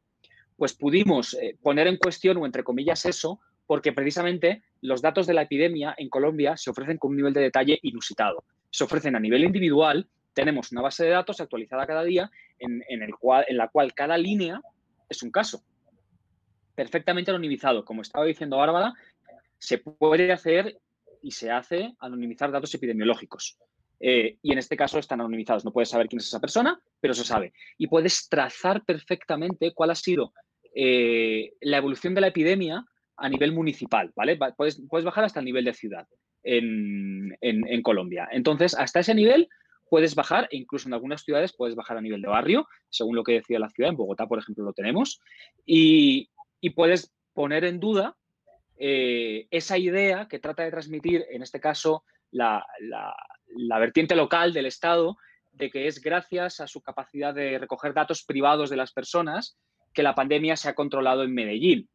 Pues 0.58 0.74
pudimos 0.74 1.32
eh, 1.40 1.56
poner 1.62 1.86
en 1.86 1.96
cuestión, 1.96 2.36
o 2.36 2.44
entre 2.44 2.64
comillas, 2.64 3.06
eso, 3.06 3.40
porque 3.66 3.94
precisamente 3.94 4.62
los 4.82 5.00
datos 5.00 5.26
de 5.26 5.32
la 5.32 5.40
epidemia 5.40 5.94
en 5.96 6.10
Colombia 6.10 6.58
se 6.58 6.68
ofrecen 6.68 6.98
con 6.98 7.12
un 7.12 7.16
nivel 7.16 7.32
de 7.32 7.40
detalle 7.40 7.78
inusitado 7.80 8.44
se 8.74 8.82
ofrecen 8.82 9.14
a 9.14 9.20
nivel 9.20 9.44
individual. 9.44 10.08
Tenemos 10.32 10.72
una 10.72 10.82
base 10.82 11.04
de 11.04 11.10
datos 11.10 11.40
actualizada 11.40 11.86
cada 11.86 12.02
día 12.02 12.28
en, 12.58 12.82
la 13.56 13.68
cual 13.68 13.94
cada 13.94 14.18
línea 14.18 14.60
es 15.08 15.22
un 15.22 15.30
caso. 15.30 15.62
Perfectamente 16.74 17.30
anonimizado. 17.30 17.84
Como 17.84 18.02
estaba 18.02 18.24
diciendo 18.24 18.56
Bárbara, 18.56 18.92
se 19.58 19.78
puede 19.78 20.32
hacer 20.32 20.80
y 21.22 21.30
se 21.30 21.52
hace 21.52 21.94
anonimizar 22.00 22.50
datos 22.50 22.74
epidemiológicos. 22.74 23.58
Eh, 24.00 24.38
y 24.42 24.50
en 24.50 24.58
este 24.58 24.76
caso 24.76 24.98
están 24.98 25.20
anonimizados. 25.20 25.64
No 25.64 25.72
puedes 25.72 25.90
saber 25.90 26.08
quién 26.08 26.18
es 26.18 26.26
esa 26.26 26.40
persona, 26.40 26.80
pero 26.98 27.14
se 27.14 27.22
sabe. 27.22 27.52
Y 27.78 27.86
puedes 27.86 28.28
trazar 28.28 28.84
perfectamente 28.84 29.72
cuál 29.72 29.90
ha 29.90 29.94
sido 29.94 30.32
eh, 30.74 31.52
la 31.60 31.76
evolución 31.76 32.12
de 32.12 32.22
la 32.22 32.26
epidemia 32.26 32.84
a 33.16 33.28
nivel 33.28 33.52
municipal, 33.52 34.10
¿vale? 34.16 34.36
Puedes 34.56 35.04
bajar 35.04 35.22
hasta 35.22 35.38
el 35.38 35.46
nivel 35.46 35.64
de 35.64 35.74
ciudad. 35.74 36.08
En, 36.44 37.82
Colombia. 37.82 38.28
Entonces, 38.30 38.74
hasta 38.74 39.00
ese 39.00 39.14
nivel 39.14 39.48
puedes 39.88 40.14
bajar, 40.14 40.48
e 40.50 40.56
incluso 40.56 40.88
en 40.88 40.94
algunas 40.94 41.22
ciudades 41.22 41.54
puedes 41.56 41.74
bajar 41.74 41.96
a 41.96 42.00
nivel 42.00 42.22
de 42.22 42.28
barrio, 42.28 42.66
según 42.90 43.16
lo 43.16 43.24
que 43.24 43.32
decía 43.32 43.58
la 43.58 43.70
ciudad. 43.70 43.90
En 43.90 43.96
Bogotá, 43.96 44.26
por 44.26 44.38
ejemplo, 44.38 44.64
lo 44.64 44.72
tenemos. 44.72 45.20
Y, 45.66 46.30
puedes 46.74 47.12
poner 47.34 47.64
en 47.64 47.78
duda 47.78 48.16
eh, 48.78 49.46
esa 49.50 49.76
idea 49.76 50.28
que 50.28 50.38
trata 50.38 50.62
de 50.62 50.70
transmitir, 50.70 51.26
en 51.30 51.42
este 51.42 51.60
caso, 51.60 52.04
la, 52.30 52.66
vertiente 53.78 54.16
local 54.16 54.52
del 54.52 54.66
Estado, 54.66 55.16
de 55.52 55.70
que 55.70 55.86
es 55.86 56.00
gracias 56.00 56.60
a 56.60 56.66
su 56.66 56.80
capacidad 56.80 57.34
de 57.34 57.58
recoger 57.58 57.94
datos 57.94 58.24
privados 58.24 58.70
de 58.70 58.76
las 58.76 58.92
personas 58.92 59.56
que 59.92 60.02
la 60.02 60.14
pandemia 60.14 60.56
se 60.56 60.68
ha 60.68 60.74
controlado 60.74 61.22
en 61.22 61.34
Medellín. 61.34 61.88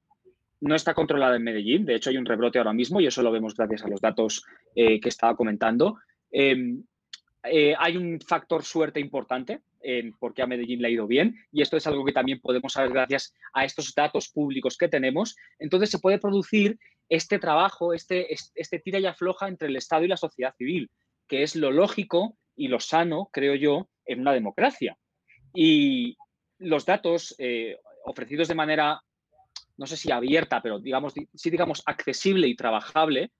No 0.61 0.75
está 0.75 0.93
controlada 0.93 1.35
en 1.37 1.43
Medellín, 1.43 1.85
de 1.85 1.95
hecho 1.95 2.09
hay 2.09 2.17
un 2.17 2.25
rebrote 2.25 2.57
ahora 2.57 2.73
mismo 2.73 2.99
y 2.99 3.07
eso 3.07 3.21
lo 3.21 3.31
vemos 3.31 3.55
gracias 3.55 3.83
a 3.83 3.87
los 3.87 4.01
datos 4.01 4.43
eh, 4.75 4.99
que 4.99 5.09
estaba 5.09 5.35
comentando. 5.35 5.97
Em, 6.31 6.83
eh, 7.43 7.73
hay 7.77 7.95
un 7.95 8.19
factor 8.19 8.63
suerte 8.63 8.99
importante 8.99 9.61
en 9.81 10.11
por 10.13 10.33
qué 10.33 10.41
a 10.41 10.47
Medellín 10.47 10.81
le 10.81 10.89
ha 10.89 10.91
ido 10.91 11.07
bien 11.07 11.35
y 11.53 11.61
esto 11.61 11.77
es 11.77 11.87
algo 11.87 12.03
que 12.03 12.11
también 12.11 12.41
podemos 12.41 12.73
saber 12.73 12.91
gracias 12.91 13.33
a 13.53 13.63
estos 13.63 13.93
datos 13.95 14.29
públicos 14.29 14.75
que 14.77 14.89
tenemos. 14.89 15.35
Entonces 15.57 15.89
se 15.89 15.99
puede 15.99 16.19
producir 16.19 16.77
este 17.07 17.39
trabajo, 17.39 17.93
este, 17.93 18.27
este 18.31 18.79
tira 18.79 18.99
y 18.99 19.05
afloja 19.05 19.47
entre 19.47 19.69
el 19.69 19.75
Estado 19.77 20.03
y 20.03 20.09
la 20.09 20.17
sociedad 20.17 20.53
civil, 20.57 20.91
que 21.27 21.43
es 21.43 21.55
lo 21.55 21.71
lógico 21.71 22.37
y 22.55 22.67
lo 22.67 22.79
sano, 22.79 23.29
creo 23.31 23.55
yo, 23.55 23.89
en 24.05 24.21
una 24.21 24.33
democracia. 24.33 24.97
Y 25.53 26.17
los 26.57 26.85
datos 26.85 27.33
eh, 27.39 27.77
ofrecidos 28.05 28.47
de 28.47 28.55
manera, 28.55 29.01
no 29.79 29.87
sé 29.87 29.95
si 29.95 30.11
abierta, 30.11 30.61
pero 30.61 30.77
digamos, 30.77 31.13
sí 31.33 31.49
digamos 31.49 31.81
accesible 31.85 32.49
y 32.49 32.55
trabajable, 32.55 33.31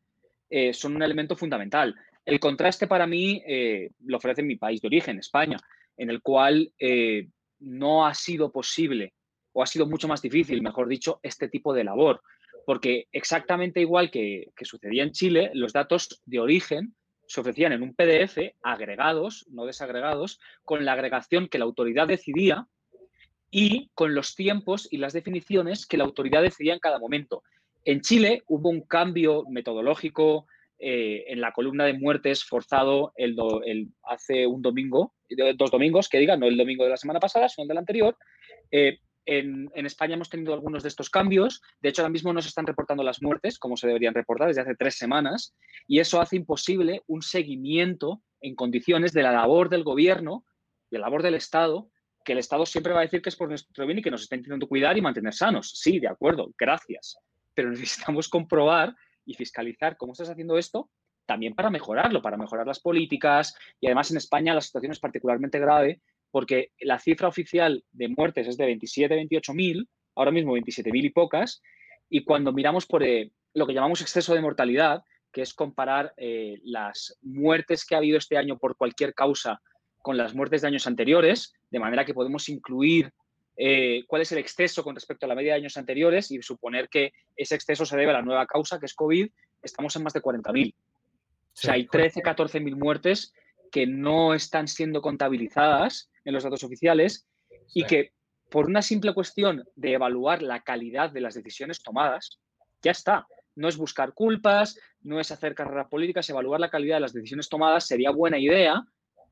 eh, 0.50 0.74
son 0.74 0.96
un 0.96 1.04
elemento 1.04 1.36
fundamental. 1.36 1.94
El 2.26 2.40
contraste 2.40 2.88
para 2.88 3.06
mí 3.06 3.44
eh, 3.46 3.92
lo 4.06 4.18
ofrece 4.18 4.42
mi 4.42 4.56
país 4.56 4.80
de 4.82 4.88
origen, 4.88 5.20
España, 5.20 5.58
en 5.98 6.10
el 6.10 6.22
cual 6.22 6.72
eh, 6.80 7.28
no 7.60 8.08
ha 8.08 8.14
sido 8.14 8.54
posible 8.54 9.14
o 9.52 9.62
ha 9.62 9.66
sido 9.66 9.86
mucho 9.86 10.08
más 10.08 10.22
difícil, 10.22 10.62
mejor 10.62 10.88
dicho, 10.88 11.20
este 11.24 11.50
tipo 11.50 11.74
de 11.74 11.84
labor. 11.84 12.22
Porque 12.66 13.08
exactamente 13.12 13.82
igual 13.82 14.10
que, 14.10 14.54
sucedía 14.62 15.04
en 15.04 15.12
Chile, 15.12 15.52
los 15.54 15.74
datos 15.74 16.22
de 16.26 16.40
origen 16.40 16.96
se 17.28 17.42
ofrecían 17.42 17.74
en 17.74 17.84
un 17.84 17.94
PDF 17.94 18.38
agregados, 18.64 19.46
no 19.50 19.66
desagregados, 19.66 20.40
con 20.64 20.86
la 20.86 20.94
agregación 20.94 21.50
que 21.50 21.60
la 21.60 21.66
autoridad 21.66 22.08
decidía 22.08 22.66
y 23.52 23.90
con 23.94 24.16
los 24.16 24.36
tiempos 24.36 24.88
y 24.92 24.98
las 24.98 25.14
definiciones 25.14 25.86
que 25.86 25.98
la 25.98 26.04
autoridad 26.04 26.42
decidía 26.42 26.74
en 26.74 26.80
cada 26.80 27.00
momento. 27.00 27.44
En 27.86 28.02
Chile 28.02 28.44
hubo 28.48 28.70
un 28.70 28.82
cambio 28.82 29.44
metodológico, 29.50 30.46
eh, 30.82 31.26
en 31.28 31.42
la 31.42 31.52
columna 31.52 31.84
de 31.84 31.94
muertes 31.94 32.46
forzado 32.46 33.12
el, 33.16 33.36
hace 34.04 34.48
un 34.48 34.62
domingo, 34.62 35.14
dos 35.58 35.72
domingos, 35.72 36.08
que 36.08 36.20
diga, 36.20 36.38
no 36.38 36.48
el 36.48 36.56
domingo 36.56 36.86
de 36.86 36.92
la 36.92 36.98
semana 36.98 37.20
pasada, 37.20 37.50
sino 37.50 37.64
el 37.64 37.68
del 37.68 37.78
anterior. 37.80 38.18
Eh, 38.72 39.00
en, 39.26 39.70
España 39.86 40.16
hemos 40.16 40.30
tenido 40.30 40.54
algunos 40.54 40.82
de 40.82 40.90
estos 40.90 41.10
cambios. 41.10 41.62
De 41.82 41.90
hecho, 41.90 42.02
ahora 42.02 42.12
mismo 42.12 42.32
no 42.32 42.42
se 42.42 42.48
están 42.48 42.66
reportando 42.66 43.04
las 43.04 43.22
muertes 43.22 43.60
como 43.60 43.78
se 43.78 43.88
deberían 43.88 44.14
reportar 44.14 44.48
desde 44.48 44.62
hace 44.62 44.76
tres 44.76 44.96
semanas. 44.96 45.54
Y 45.86 46.00
eso 46.00 46.22
hace 46.22 46.38
imposible 46.38 47.04
un 47.08 47.22
seguimiento 47.22 48.22
en 48.42 48.56
condiciones 48.56 49.12
de 49.12 49.24
la 49.24 49.34
labor 49.34 49.70
del 49.70 49.84
gobierno, 49.84 50.46
de 50.90 50.98
la 50.98 51.08
labor 51.08 51.24
del 51.24 51.36
Estado, 51.36 51.90
que 52.30 52.34
el 52.34 52.38
Estado 52.38 52.64
siempre 52.64 52.94
va 52.94 53.00
a 53.00 53.02
decir 53.02 53.24
que 53.24 53.30
es 53.30 53.36
por 53.36 53.50
nuestro 53.50 53.88
bien 53.88 53.98
y 53.98 54.02
que 54.04 54.12
nos 54.12 54.22
está 54.22 54.36
intentando 54.36 54.68
cuidar 54.68 54.96
y 54.96 55.02
mantener 55.02 55.34
sanos. 55.34 55.72
Sí, 55.74 56.00
de 56.00 56.08
acuerdo, 56.08 56.54
gracias. 56.56 57.18
Pero 57.56 57.70
necesitamos 57.72 58.30
comprobar 58.30 58.94
y 59.26 59.34
fiscalizar 59.34 59.98
cómo 59.98 60.12
estás 60.12 60.30
haciendo 60.30 60.56
esto, 60.60 60.92
también 61.26 61.56
para 61.56 61.72
mejorarlo, 61.72 62.22
para 62.22 62.38
mejorar 62.38 62.68
las 62.68 62.80
políticas. 62.80 63.56
Y 63.82 63.88
además 63.88 64.12
en 64.12 64.18
España 64.18 64.54
la 64.54 64.62
situación 64.62 64.92
es 64.92 65.00
particularmente 65.00 65.58
grave 65.58 66.02
porque 66.30 66.72
la 66.82 67.00
cifra 67.00 67.28
oficial 67.28 67.84
de 67.92 68.10
muertes 68.10 68.48
es 68.48 68.58
de 68.58 68.66
27, 68.66 69.16
28 69.16 69.54
mil, 69.56 69.90
ahora 70.16 70.30
mismo 70.30 70.54
27 70.54 70.92
mil 70.92 71.06
y 71.06 71.10
pocas. 71.10 71.64
Y 72.12 72.24
cuando 72.24 72.54
miramos 72.54 72.86
por 72.86 73.02
eh, 73.02 73.32
lo 73.56 73.66
que 73.66 73.74
llamamos 73.74 74.02
exceso 74.02 74.36
de 74.36 74.42
mortalidad, 74.42 75.02
que 75.34 75.42
es 75.42 75.56
comparar 75.56 76.14
eh, 76.16 76.60
las 76.64 77.18
muertes 77.24 77.88
que 77.88 77.96
ha 77.96 77.98
habido 77.98 78.20
este 78.20 78.38
año 78.38 78.60
por 78.60 78.78
cualquier 78.78 79.16
causa 79.16 79.60
con 80.02 80.18
las 80.18 80.34
muertes 80.34 80.62
de 80.62 80.68
años 80.68 80.88
anteriores, 80.88 81.54
de 81.70 81.80
manera 81.80 82.06
que 82.06 82.14
podemos 82.14 82.50
incluir 82.50 83.12
eh, 83.58 84.04
cuál 84.08 84.22
es 84.22 84.32
el 84.32 84.38
exceso 84.38 84.84
con 84.84 84.96
respecto 84.96 85.26
a 85.26 85.30
la 85.30 85.36
media 85.36 85.54
de 85.54 85.60
años 85.60 85.76
anteriores 85.76 86.32
y 86.32 86.42
suponer 86.42 86.88
que 86.88 87.12
ese 87.36 87.56
exceso 87.56 87.86
se 87.86 87.98
debe 87.98 88.12
a 88.12 88.14
la 88.14 88.22
nueva 88.22 88.46
causa, 88.46 88.80
que 88.80 88.86
es 88.86 88.94
COVID, 88.94 89.30
estamos 89.62 89.96
en 89.96 90.04
más 90.04 90.14
de 90.14 90.22
40.000. 90.22 90.74
O 90.74 90.78
sea, 91.54 91.74
hay 91.74 91.86
13, 91.86 92.22
14.000 92.22 92.76
muertes 92.76 93.34
que 93.70 93.86
no 93.86 94.34
están 94.34 94.68
siendo 94.68 95.02
contabilizadas 95.02 96.10
en 96.24 96.34
los 96.34 96.44
datos 96.44 96.64
oficiales 96.64 97.28
y 97.74 97.84
que 97.84 98.14
por 98.50 98.68
una 98.68 98.82
simple 98.82 99.14
cuestión 99.14 99.66
de 99.76 99.94
evaluar 99.94 100.42
la 100.42 100.62
calidad 100.62 101.12
de 101.12 101.22
las 101.22 101.36
decisiones 101.36 101.84
tomadas, 101.84 102.40
ya 102.82 102.92
está. 102.92 103.28
No 103.56 103.68
es 103.68 103.78
buscar 103.78 104.14
culpas, 104.14 104.80
no 105.02 105.20
es 105.20 105.32
hacer 105.32 105.54
carreras 105.54 105.88
políticas, 105.90 106.30
evaluar 106.30 106.60
la 106.60 106.70
calidad 106.70 106.96
de 106.96 107.02
las 107.02 107.14
decisiones 107.14 107.50
tomadas 107.50 107.86
sería 107.86 108.12
buena 108.12 108.40
idea 108.40 108.86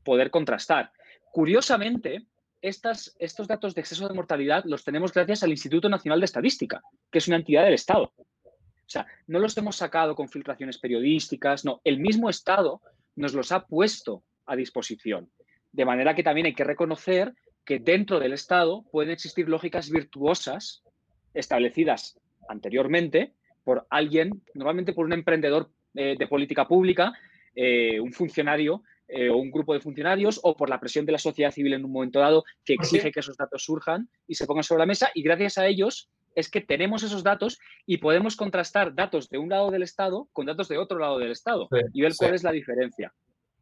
poder 0.07 0.31
contrastar. 0.31 0.89
Curiosamente, 1.33 2.27
estos 2.61 3.45
datos 3.45 3.75
de 3.75 3.81
exceso 3.81 4.07
de 4.07 4.13
mortalidad 4.13 4.63
los 4.63 4.85
tenemos 4.85 5.11
gracias 5.11 5.43
al 5.43 5.51
Instituto 5.51 5.89
Nacional 5.89 6.21
de 6.21 6.25
Estadística, 6.25 6.81
que 7.11 7.17
es 7.17 7.27
una 7.27 7.35
entidad 7.35 7.65
del 7.65 7.73
Estado. 7.73 8.13
O 8.15 8.89
sea, 8.89 9.05
no 9.27 9.39
los 9.39 9.57
hemos 9.57 9.75
sacado 9.75 10.15
con 10.15 10.29
filtraciones 10.29 10.77
periodísticas, 10.77 11.65
no, 11.65 11.81
el 11.83 11.99
mismo 11.99 12.29
Estado 12.29 12.79
nos 13.17 13.33
los 13.33 13.51
ha 13.51 13.65
puesto 13.65 14.23
a 14.45 14.55
disposición. 14.55 15.29
De 15.73 15.83
manera 15.83 16.15
que 16.15 16.23
también 16.23 16.47
hay 16.47 16.55
que 16.55 16.63
reconocer 16.63 17.33
que 17.65 17.79
dentro 17.79 18.17
del 18.17 18.31
Estado 18.31 18.85
pueden 18.89 19.11
existir 19.11 19.49
lógicas 19.49 19.89
virtuosas 19.89 20.83
establecidas 21.33 22.17
anteriormente 22.47 23.33
por 23.65 23.85
alguien, 23.89 24.41
normalmente 24.53 24.93
por 24.93 25.05
un 25.05 25.11
emprendedor 25.11 25.69
eh, 25.95 26.15
de 26.17 26.27
política 26.27 26.65
pública, 26.65 27.11
eh, 27.53 27.99
un 27.99 28.13
funcionario 28.13 28.83
eh, 29.07 29.29
o 29.29 29.37
un 29.37 29.51
grupo 29.51 29.73
de 29.73 29.79
funcionarios 29.79 30.39
o 30.43 30.55
por 30.55 30.69
la 30.69 30.79
presión 30.79 31.05
de 31.05 31.13
la 31.13 31.17
sociedad 31.17 31.51
civil 31.51 31.73
en 31.73 31.85
un 31.85 31.91
momento 31.91 32.19
dado 32.19 32.43
que 32.65 32.73
exige 32.73 33.11
que 33.11 33.21
esos 33.21 33.37
datos 33.37 33.63
surjan 33.63 34.09
y 34.27 34.35
se 34.35 34.45
pongan 34.45 34.63
sobre 34.63 34.79
la 34.79 34.85
mesa. 34.85 35.09
Y 35.13 35.21
gracias 35.21 35.57
a 35.57 35.67
ellos 35.67 36.09
es 36.35 36.49
que 36.49 36.61
tenemos 36.61 37.03
esos 37.03 37.23
datos 37.23 37.57
y 37.85 37.97
podemos 37.97 38.35
contrastar 38.35 38.93
datos 38.93 39.29
de 39.29 39.37
un 39.37 39.49
lado 39.49 39.71
del 39.71 39.83
Estado 39.83 40.27
con 40.33 40.45
datos 40.45 40.67
de 40.67 40.77
otro 40.77 40.99
lado 40.99 41.17
del 41.17 41.31
Estado 41.31 41.67
y 41.93 42.01
ver 42.01 42.13
cuál 42.17 42.35
es 42.35 42.43
la 42.43 42.51
diferencia. 42.51 43.13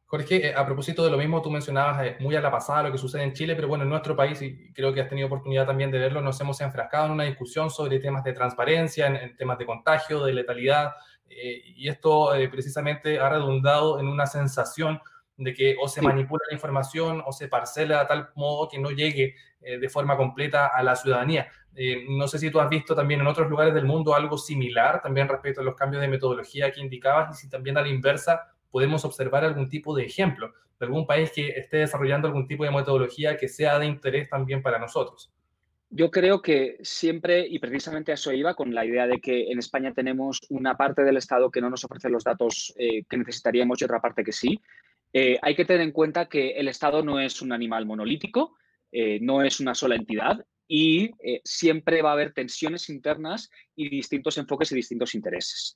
Jorge, 0.07 0.47
eh, 0.47 0.53
a 0.55 0.65
propósito 0.65 1.03
de 1.03 1.09
lo 1.09 1.17
mismo, 1.17 1.41
tú 1.41 1.49
mencionabas 1.49 2.05
eh, 2.05 2.15
muy 2.19 2.35
a 2.35 2.41
la 2.41 2.51
pasada 2.51 2.83
lo 2.83 2.91
que 2.91 2.97
sucede 2.97 3.23
en 3.23 3.33
Chile, 3.33 3.55
pero 3.55 3.67
bueno, 3.67 3.83
en 3.83 3.89
nuestro 3.89 4.15
país, 4.15 4.41
y 4.41 4.71
creo 4.71 4.93
que 4.93 5.01
has 5.01 5.09
tenido 5.09 5.27
oportunidad 5.27 5.65
también 5.65 5.89
de 5.89 5.97
verlo, 5.97 6.21
nos 6.21 6.39
hemos 6.41 6.61
enfrascado 6.61 7.07
en 7.07 7.13
una 7.13 7.23
discusión 7.23 7.69
sobre 7.69 7.99
temas 7.99 8.23
de 8.23 8.33
transparencia, 8.33 9.07
en, 9.07 9.35
temas 9.35 9.57
de 9.57 9.65
contagio, 9.65 10.23
de 10.23 10.33
letalidad, 10.33 10.91
y 11.27 11.89
esto 11.89 12.29
precisamente 12.51 13.19
ha 13.19 13.27
redundado 13.29 13.99
en 13.99 14.07
una 14.07 14.27
sensación 14.27 14.99
de 15.37 15.53
que 15.53 15.75
o 15.81 15.87
se 15.87 16.01
manipula 16.01 16.43
la 16.49 16.55
información 16.55 17.21
o 17.25 17.31
se 17.31 17.47
parcela 17.47 18.01
de 18.01 18.05
tal 18.05 18.29
modo 18.35 18.69
que 18.69 18.79
no 18.79 18.91
llegue 18.91 19.35
eh, 19.61 19.77
de 19.77 19.89
forma 19.89 20.15
completa 20.15 20.67
a 20.67 20.81
la 20.83 20.95
ciudadanía. 20.95 21.47
Eh, 21.75 22.05
no 22.09 22.27
sé 22.27 22.39
si 22.39 22.49
tú 22.49 22.59
has 22.59 22.69
visto 22.69 22.95
también 22.95 23.19
en 23.19 23.27
otros 23.27 23.49
lugares 23.49 23.73
del 23.73 23.85
mundo 23.85 24.15
algo 24.15 24.37
similar, 24.37 25.01
también 25.01 25.27
respecto 25.27 25.61
a 25.61 25.63
los 25.63 25.75
cambios 25.75 26.01
de 26.01 26.07
metodología 26.07 26.71
que 26.71 26.79
indicabas, 26.79 27.35
y 27.35 27.41
si 27.41 27.49
también 27.49 27.77
a 27.77 27.81
la 27.81 27.89
inversa 27.89 28.53
podemos 28.71 29.03
observar 29.05 29.43
algún 29.43 29.69
tipo 29.69 29.95
de 29.95 30.05
ejemplo 30.05 30.53
de 30.79 30.85
algún 30.85 31.07
país 31.07 31.31
que 31.31 31.49
esté 31.49 31.77
desarrollando 31.77 32.27
algún 32.27 32.47
tipo 32.47 32.63
de 32.63 32.71
metodología 32.71 33.37
que 33.37 33.47
sea 33.47 33.79
de 33.79 33.85
interés 33.85 34.29
también 34.29 34.61
para 34.61 34.79
nosotros. 34.79 35.31
Yo 35.89 36.11
creo 36.11 36.41
que 36.41 36.77
siempre, 36.81 37.47
y 37.47 37.59
precisamente 37.59 38.11
a 38.11 38.15
eso 38.15 38.33
iba, 38.33 38.55
con 38.55 38.73
la 38.73 38.85
idea 38.85 39.07
de 39.07 39.19
que 39.19 39.51
en 39.51 39.59
España 39.59 39.93
tenemos 39.93 40.41
una 40.49 40.75
parte 40.75 41.03
del 41.03 41.17
Estado 41.17 41.49
que 41.51 41.61
no 41.61 41.69
nos 41.69 41.85
ofrece 41.85 42.09
los 42.09 42.23
datos 42.23 42.73
eh, 42.77 43.03
que 43.09 43.17
necesitaríamos 43.17 43.81
y 43.81 43.85
otra 43.85 44.01
parte 44.01 44.23
que 44.23 44.33
sí. 44.33 44.59
Eh, 45.13 45.39
hay 45.41 45.55
que 45.55 45.63
tener 45.63 45.81
en 45.81 45.93
cuenta 45.93 46.27
que 46.27 46.51
el 46.51 46.67
Estado 46.67 47.01
no 47.01 47.21
es 47.21 47.41
un 47.41 47.53
animal 47.53 47.85
monolítico, 47.85 48.57
eh, 48.91 49.19
no 49.21 49.41
es 49.41 49.61
una 49.61 49.73
sola 49.73 49.95
entidad 49.95 50.45
y 50.67 51.11
eh, 51.23 51.39
siempre 51.43 52.01
va 52.01 52.09
a 52.09 52.13
haber 52.13 52.33
tensiones 52.33 52.89
internas 52.89 53.49
y 53.75 53.89
distintos 53.89 54.37
enfoques 54.37 54.71
y 54.71 54.75
distintos 54.75 55.15
intereses. 55.15 55.75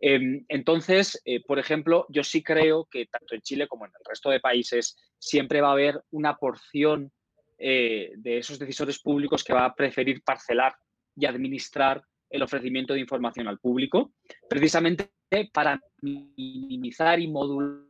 Em, 0.00 0.44
entonces, 0.48 1.20
por 1.46 1.58
ejemplo, 1.58 2.06
yo 2.08 2.22
sí 2.22 2.42
creo 2.42 2.86
que 2.90 3.06
tanto 3.06 3.34
en 3.34 3.42
Chile 3.42 3.66
como 3.66 3.84
en 3.84 3.90
el 3.90 4.04
resto 4.08 4.30
de 4.30 4.40
países 4.40 4.96
siempre 5.18 5.60
va 5.60 5.68
a 5.68 5.72
haber 5.72 6.00
una 6.10 6.36
porción 6.36 7.12
de 7.58 8.38
esos 8.38 8.60
decisores 8.60 9.00
públicos 9.00 9.42
que 9.42 9.52
va 9.52 9.64
a 9.64 9.74
preferir 9.74 10.22
parcelar 10.22 10.76
y 11.16 11.26
administrar 11.26 12.04
el 12.30 12.42
ofrecimiento 12.42 12.94
de 12.94 13.00
información 13.00 13.48
al 13.48 13.58
público, 13.58 14.12
precisamente 14.48 15.10
para 15.52 15.80
minimizar 16.00 17.18
y 17.18 17.26
modular 17.26 17.87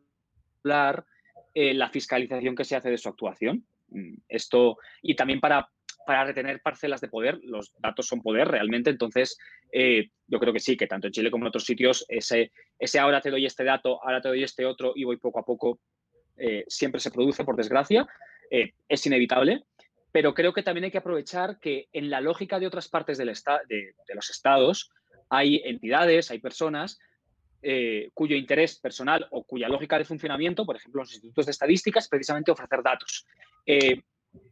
eh, 1.55 1.75
la 1.75 1.91
fiscalización 1.91 2.55
que 2.55 2.65
se 2.65 2.77
hace 2.77 2.91
de 2.91 2.99
su 2.99 3.09
actuación. 3.09 3.65
Mm, 3.89 4.15
esto, 4.29 4.79
y 5.03 5.15
también 5.15 5.41
para 5.41 5.69
para 6.07 6.25
retener 6.25 6.63
parcelas 6.63 7.03
de 7.03 7.09
poder. 7.09 7.39
Los 7.43 7.75
datos 7.81 8.07
son 8.07 8.23
poder 8.23 8.49
realmente, 8.49 8.89
entonces 8.89 9.37
eh, 9.71 10.09
yo 10.27 10.39
creo 10.39 10.55
que 10.55 10.59
sí, 10.59 10.75
que 10.75 10.87
tanto 10.87 11.07
en 11.07 11.13
Chile 11.13 11.31
como 11.31 11.45
en 11.45 11.49
otros 11.49 11.65
sitios, 11.65 12.07
ese, 12.09 12.51
ese 12.79 12.99
ahora 12.99 13.21
te 13.21 13.31
doy 13.31 13.45
este 13.45 13.63
dato, 13.63 14.03
ahora 14.03 14.23
te 14.23 14.29
doy 14.29 14.43
este 14.43 14.65
otro 14.65 14.95
y 14.95 15.05
voy 15.05 15.19
poco 15.19 15.39
a 15.39 15.45
poco, 15.45 15.81
eh, 16.39 16.65
siempre 16.67 16.99
se 16.99 17.11
produce, 17.11 17.45
por 17.45 17.57
desgracia, 17.57 18.09
es 18.51 19.07
inevitable. 19.07 19.65
Pero 20.11 20.33
creo 20.33 20.55
que 20.55 20.63
también 20.63 20.85
hay 20.85 20.91
que 20.91 20.97
aprovechar 20.97 21.61
que 21.61 21.89
en 21.93 22.09
la 22.09 22.23
lógica 22.23 22.59
de 22.59 22.67
otras 22.67 22.89
partes 22.89 23.19
del 23.19 23.35
de, 23.69 23.95
de 24.07 24.15
los 24.15 24.31
estados 24.31 24.91
hay 25.29 25.61
entidades, 25.65 26.31
hay 26.31 26.39
personas 26.39 26.99
cuyo 28.15 28.37
interés 28.37 28.79
personal 28.79 29.27
o 29.31 29.45
cuya 29.45 29.69
lógica 29.69 29.99
de 29.99 30.05
funcionamiento, 30.05 30.65
por 30.65 30.77
ejemplo, 30.77 31.03
los 31.03 31.13
institutos 31.13 31.47
de 31.47 31.53
estadística, 31.53 31.99
es 31.99 32.09
precisamente 32.09 32.51
ofrecer 32.53 32.83
datos 32.83 33.27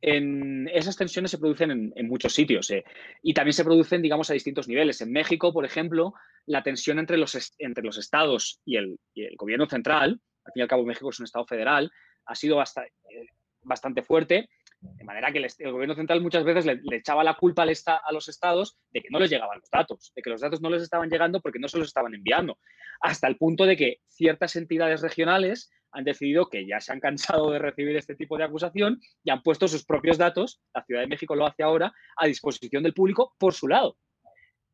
en, 0.01 0.69
esas 0.73 0.97
tensiones 0.97 1.31
se 1.31 1.39
producen 1.39 1.93
en, 1.95 2.09
muchos 2.09 2.35
sitios 2.35 2.71
eh, 2.71 2.85
y 3.23 3.35
también 3.35 3.53
se 3.53 3.65
producen, 3.65 4.03
digamos, 4.03 4.31
a 4.31 4.35
distintos 4.35 4.69
niveles. 4.69 5.01
En 5.01 5.13
México, 5.13 5.53
por 5.53 5.65
ejemplo, 5.65 6.15
la 6.47 6.63
tensión 6.63 6.99
entre 6.99 7.17
los, 7.17 7.37
entre 7.59 7.85
los 7.85 7.99
estados 7.99 8.61
y 8.65 8.77
el, 8.77 8.99
gobierno 9.37 9.67
central, 9.67 10.21
al 10.45 10.53
fin 10.53 10.61
y 10.61 10.63
al 10.63 10.69
cabo 10.69 10.85
México 10.85 11.11
es 11.11 11.19
un 11.19 11.25
estado 11.25 11.47
federal, 11.47 11.91
ha 12.27 12.35
sido 12.35 12.61
eh, 12.61 13.27
bastante 13.63 14.03
fuerte, 14.03 14.49
de 14.81 15.05
manera 15.05 15.33
que 15.33 15.39
el, 15.39 15.73
gobierno 15.73 15.95
central 15.95 16.21
muchas 16.21 16.45
veces 16.45 16.67
le, 16.67 16.81
echaba 16.97 17.25
la 17.25 17.35
culpa 17.35 17.63
al 17.63 17.71
a 17.87 18.13
los 18.13 18.29
estados 18.29 18.79
de 18.91 19.01
que 19.01 19.09
no 19.11 19.19
les 19.19 19.31
llegaban 19.31 19.59
los 19.59 19.71
datos, 19.71 20.13
de 20.15 20.23
que 20.23 20.31
los 20.31 20.41
datos 20.41 20.61
no 20.61 20.71
les 20.71 20.83
estaban 20.83 21.09
llegando 21.09 21.41
porque 21.41 21.59
no 21.59 21.69
se 21.69 21.79
los 21.79 21.89
estaban 21.89 22.15
enviando, 22.15 22.59
hasta 23.01 23.27
el 23.27 23.37
punto 23.37 23.65
de 23.65 23.77
que 23.77 24.01
ciertas 24.09 24.57
entidades 24.57 25.01
regionales 25.01 25.71
han 25.93 26.05
decidido 26.05 26.49
que 26.49 26.67
ya 26.67 26.81
se 26.81 26.93
han 26.93 27.01
cansado 27.01 27.51
de 27.51 27.59
recibir 27.59 27.97
este 27.97 28.15
tipo 28.15 28.37
de 28.37 28.45
acusación 28.45 29.01
y 29.25 29.31
han 29.31 29.43
puesto 29.43 29.67
sus 29.67 29.85
propios 29.85 30.19
datos, 30.19 30.61
la 30.75 30.85
Ciudad 30.85 31.01
de 31.01 31.07
México 31.07 31.35
lo 31.35 31.47
hace 31.47 31.63
ahora, 31.63 31.93
a 32.17 32.27
disposición 32.27 32.83
del 32.83 32.95
público 32.95 33.35
por 33.39 33.55
su 33.55 33.69
lado. 33.69 33.97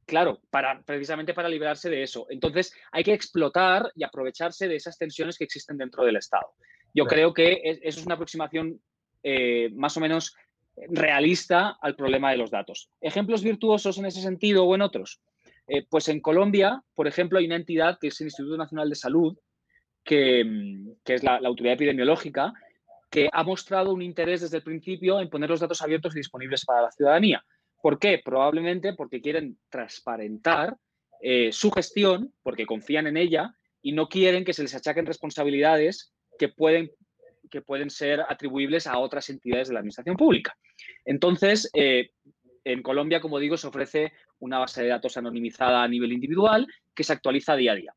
Claro, 0.05 0.41
para, 0.51 0.83
precisamente 0.83 1.33
para 1.33 1.49
librarse 1.49 1.89
de 1.89 2.03
eso. 2.03 2.27
Entonces, 2.29 2.75
hay 2.91 3.05
que 3.05 3.13
explotar 3.13 3.93
y 3.95 4.03
aprovecharse 4.03 4.67
de 4.67 4.75
esas 4.75 4.99
tensiones 4.99 5.39
que 5.39 5.45
existen 5.45 5.79
dentro 5.79 6.05
del 6.05 6.17
Estado. 6.17 6.55
Yo 6.93 7.07
creo 7.07 7.33
que 7.33 7.61
eso 7.65 8.01
es 8.01 8.05
una 8.05 8.17
aproximación 8.17 8.83
eh, 9.23 9.71
más 9.75 9.97
o 9.97 10.01
menos 10.01 10.35
realista 10.89 11.77
al 11.81 11.97
problema 11.97 12.31
de 12.31 12.39
los 12.39 12.51
datos. 12.51 12.89
¿Ejemplos 13.01 13.43
virtuosos 13.43 13.99
en 13.99 14.07
ese 14.07 14.23
sentido 14.23 14.65
o 14.65 14.75
en 14.75 14.83
otros? 14.83 15.21
Eh, 15.67 15.87
pues 15.89 16.09
en 16.09 16.21
Colombia, 16.21 16.83
por 16.95 17.07
ejemplo, 17.07 17.39
hay 17.39 17.47
una 17.47 17.57
entidad 17.57 17.99
que 18.01 18.09
es 18.09 18.21
el 18.21 18.27
Instituto 18.27 18.57
Nacional 18.57 18.89
de 18.89 18.95
Salud, 18.95 19.39
que, 20.05 20.41
es 21.05 21.23
la, 21.23 21.37
autoridad 21.37 21.75
epidemiológica, 21.75 22.53
que 23.11 23.29
ha 23.33 23.45
mostrado 23.45 23.93
un 23.93 24.03
interés 24.03 24.41
desde 24.41 24.57
el 24.57 24.63
principio 24.63 25.21
en 25.21 25.29
poner 25.29 25.51
los 25.51 25.61
datos 25.61 25.83
abiertos 25.83 26.15
y 26.15 26.19
disponibles 26.19 26.65
para 26.65 26.83
la 26.83 26.91
ciudadanía. 26.91 27.45
¿Por 27.81 27.99
qué? 27.99 28.21
Probablemente 28.25 28.95
porque 28.95 29.21
quieren 29.21 29.59
transparentar 29.69 30.77
eh, 31.21 31.53
su 31.53 31.71
gestión, 31.71 32.33
porque 32.43 32.67
confían 32.67 33.07
en 33.07 33.17
ella 33.17 33.55
y 33.81 33.93
no 33.93 34.09
quieren 34.09 34.45
que 34.45 34.53
se 34.55 34.63
les 34.63 34.75
achaquen 34.75 35.07
responsabilidades 35.07 36.13
que 36.39 36.49
pueden, 36.49 36.91
que 37.53 37.61
pueden 37.61 37.91
ser 37.91 38.23
atribuibles 38.27 38.87
a 38.87 38.99
otras 38.99 39.29
entidades 39.29 39.69
de 39.69 39.75
la 39.75 39.81
administración 39.81 40.17
pública. 40.17 40.57
Entonces, 41.05 41.71
eh, 41.75 42.11
en 42.65 42.83
Colombia, 42.83 43.21
como 43.21 43.39
digo, 43.39 43.59
se 43.59 43.67
ofrece 43.67 44.13
una 44.39 44.59
base 44.59 44.83
de 44.83 44.89
datos 44.89 45.19
anonimizada 45.19 45.83
a 45.83 45.89
nivel 45.89 46.13
individual 46.13 46.67
que 46.95 47.05
se 47.05 47.13
actualiza 47.13 47.55
día 47.55 47.73
a 47.73 47.77
día. 47.77 47.95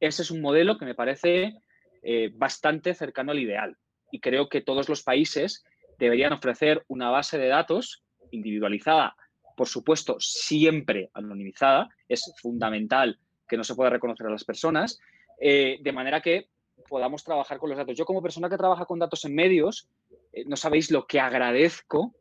Ese 0.00 0.22
es 0.22 0.30
un 0.32 0.40
modelo 0.40 0.76
que 0.76 0.86
me 0.86 0.96
parece 0.96 1.54
eh, 2.02 2.30
bastante 2.34 2.92
cercano 2.94 3.30
al 3.30 3.38
ideal 3.38 3.76
y 4.10 4.18
creo 4.18 4.48
que 4.48 4.60
todos 4.60 4.88
los 4.88 5.04
países 5.04 5.64
deberían 5.96 6.32
ofrecer 6.32 6.82
una 6.88 7.10
base 7.10 7.38
de 7.38 7.46
datos 7.46 8.02
individualizada, 8.32 9.14
por 9.56 9.68
supuesto, 9.68 10.16
siempre 10.18 11.10
anonimizada. 11.14 11.88
Es 12.08 12.32
fundamental 12.42 13.20
que 13.46 13.56
no 13.56 13.62
se 13.62 13.76
pueda 13.76 13.90
reconocer 13.90 14.26
a 14.26 14.30
las 14.30 14.44
personas, 14.44 14.98
eh, 15.40 15.78
de 15.80 15.92
manera 15.92 16.20
que 16.20 16.48
podamos 16.88 17.24
trabajar 17.24 17.58
con 17.58 17.70
los 17.70 17.78
datos. 17.78 17.96
Yo 17.96 18.04
como 18.04 18.22
persona 18.22 18.48
que 18.48 18.56
trabaja 18.56 18.84
con 18.84 18.98
datos 18.98 19.24
en 19.24 19.34
medios, 19.34 19.88
eh, 20.32 20.44
no 20.46 20.56
sabéis 20.56 20.90
lo 20.90 21.06
que 21.06 21.20
agradezco 21.20 22.14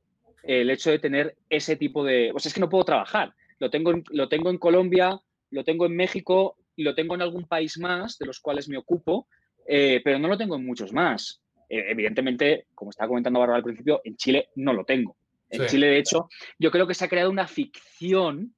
el 0.43 0.69
hecho 0.69 0.91
de 0.91 0.99
tener 0.99 1.36
ese 1.49 1.75
tipo 1.75 2.03
de... 2.03 2.29
Pues 2.31 2.45
es 2.45 2.53
que 2.53 2.62
no 2.62 2.69
puedo 2.69 2.86
trabajar. 2.86 3.34
Lo 3.60 3.69
tengo, 3.69 3.93
lo 4.10 4.29
tengo 4.29 4.49
en 4.49 4.57
Colombia, 4.57 5.19
lo 5.51 5.63
tengo 5.63 5.86
en 5.86 5.95
México 5.95 6.57
y 6.75 6.84
lo 6.84 6.95
tengo 6.95 7.15
en 7.15 7.21
algún 7.21 7.45
país 7.45 7.77
más 7.77 8.17
de 8.17 8.25
los 8.25 8.39
cuales 8.39 8.69
me 8.69 8.77
ocupo, 8.77 9.27
eh, 9.67 10.01
pero 10.03 10.17
no 10.17 10.27
lo 10.27 10.38
tengo 10.38 10.55
en 10.55 10.65
muchos 10.65 10.93
más. 10.93 11.41
Eh, 11.67 11.86
evidentemente, 11.89 12.67
como 12.73 12.91
estaba 12.91 13.10
comentando 13.10 13.39
Bárbara 13.39 13.57
al 13.57 13.63
principio, 13.63 14.01
en 14.03 14.15
Chile 14.15 14.49
no 14.55 14.73
lo 14.73 14.86
tengo. 14.86 15.15
En 15.49 15.65
Chile, 15.65 15.88
de 15.88 15.97
hecho, 15.97 16.29
yo 16.60 16.69
creo 16.69 16.86
que 16.86 16.93
se 16.93 17.05
ha 17.05 17.10
creado 17.10 17.31
una 17.31 17.47
ficción 17.47 18.53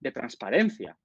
de 0.00 0.10
transparencia, 0.10 0.96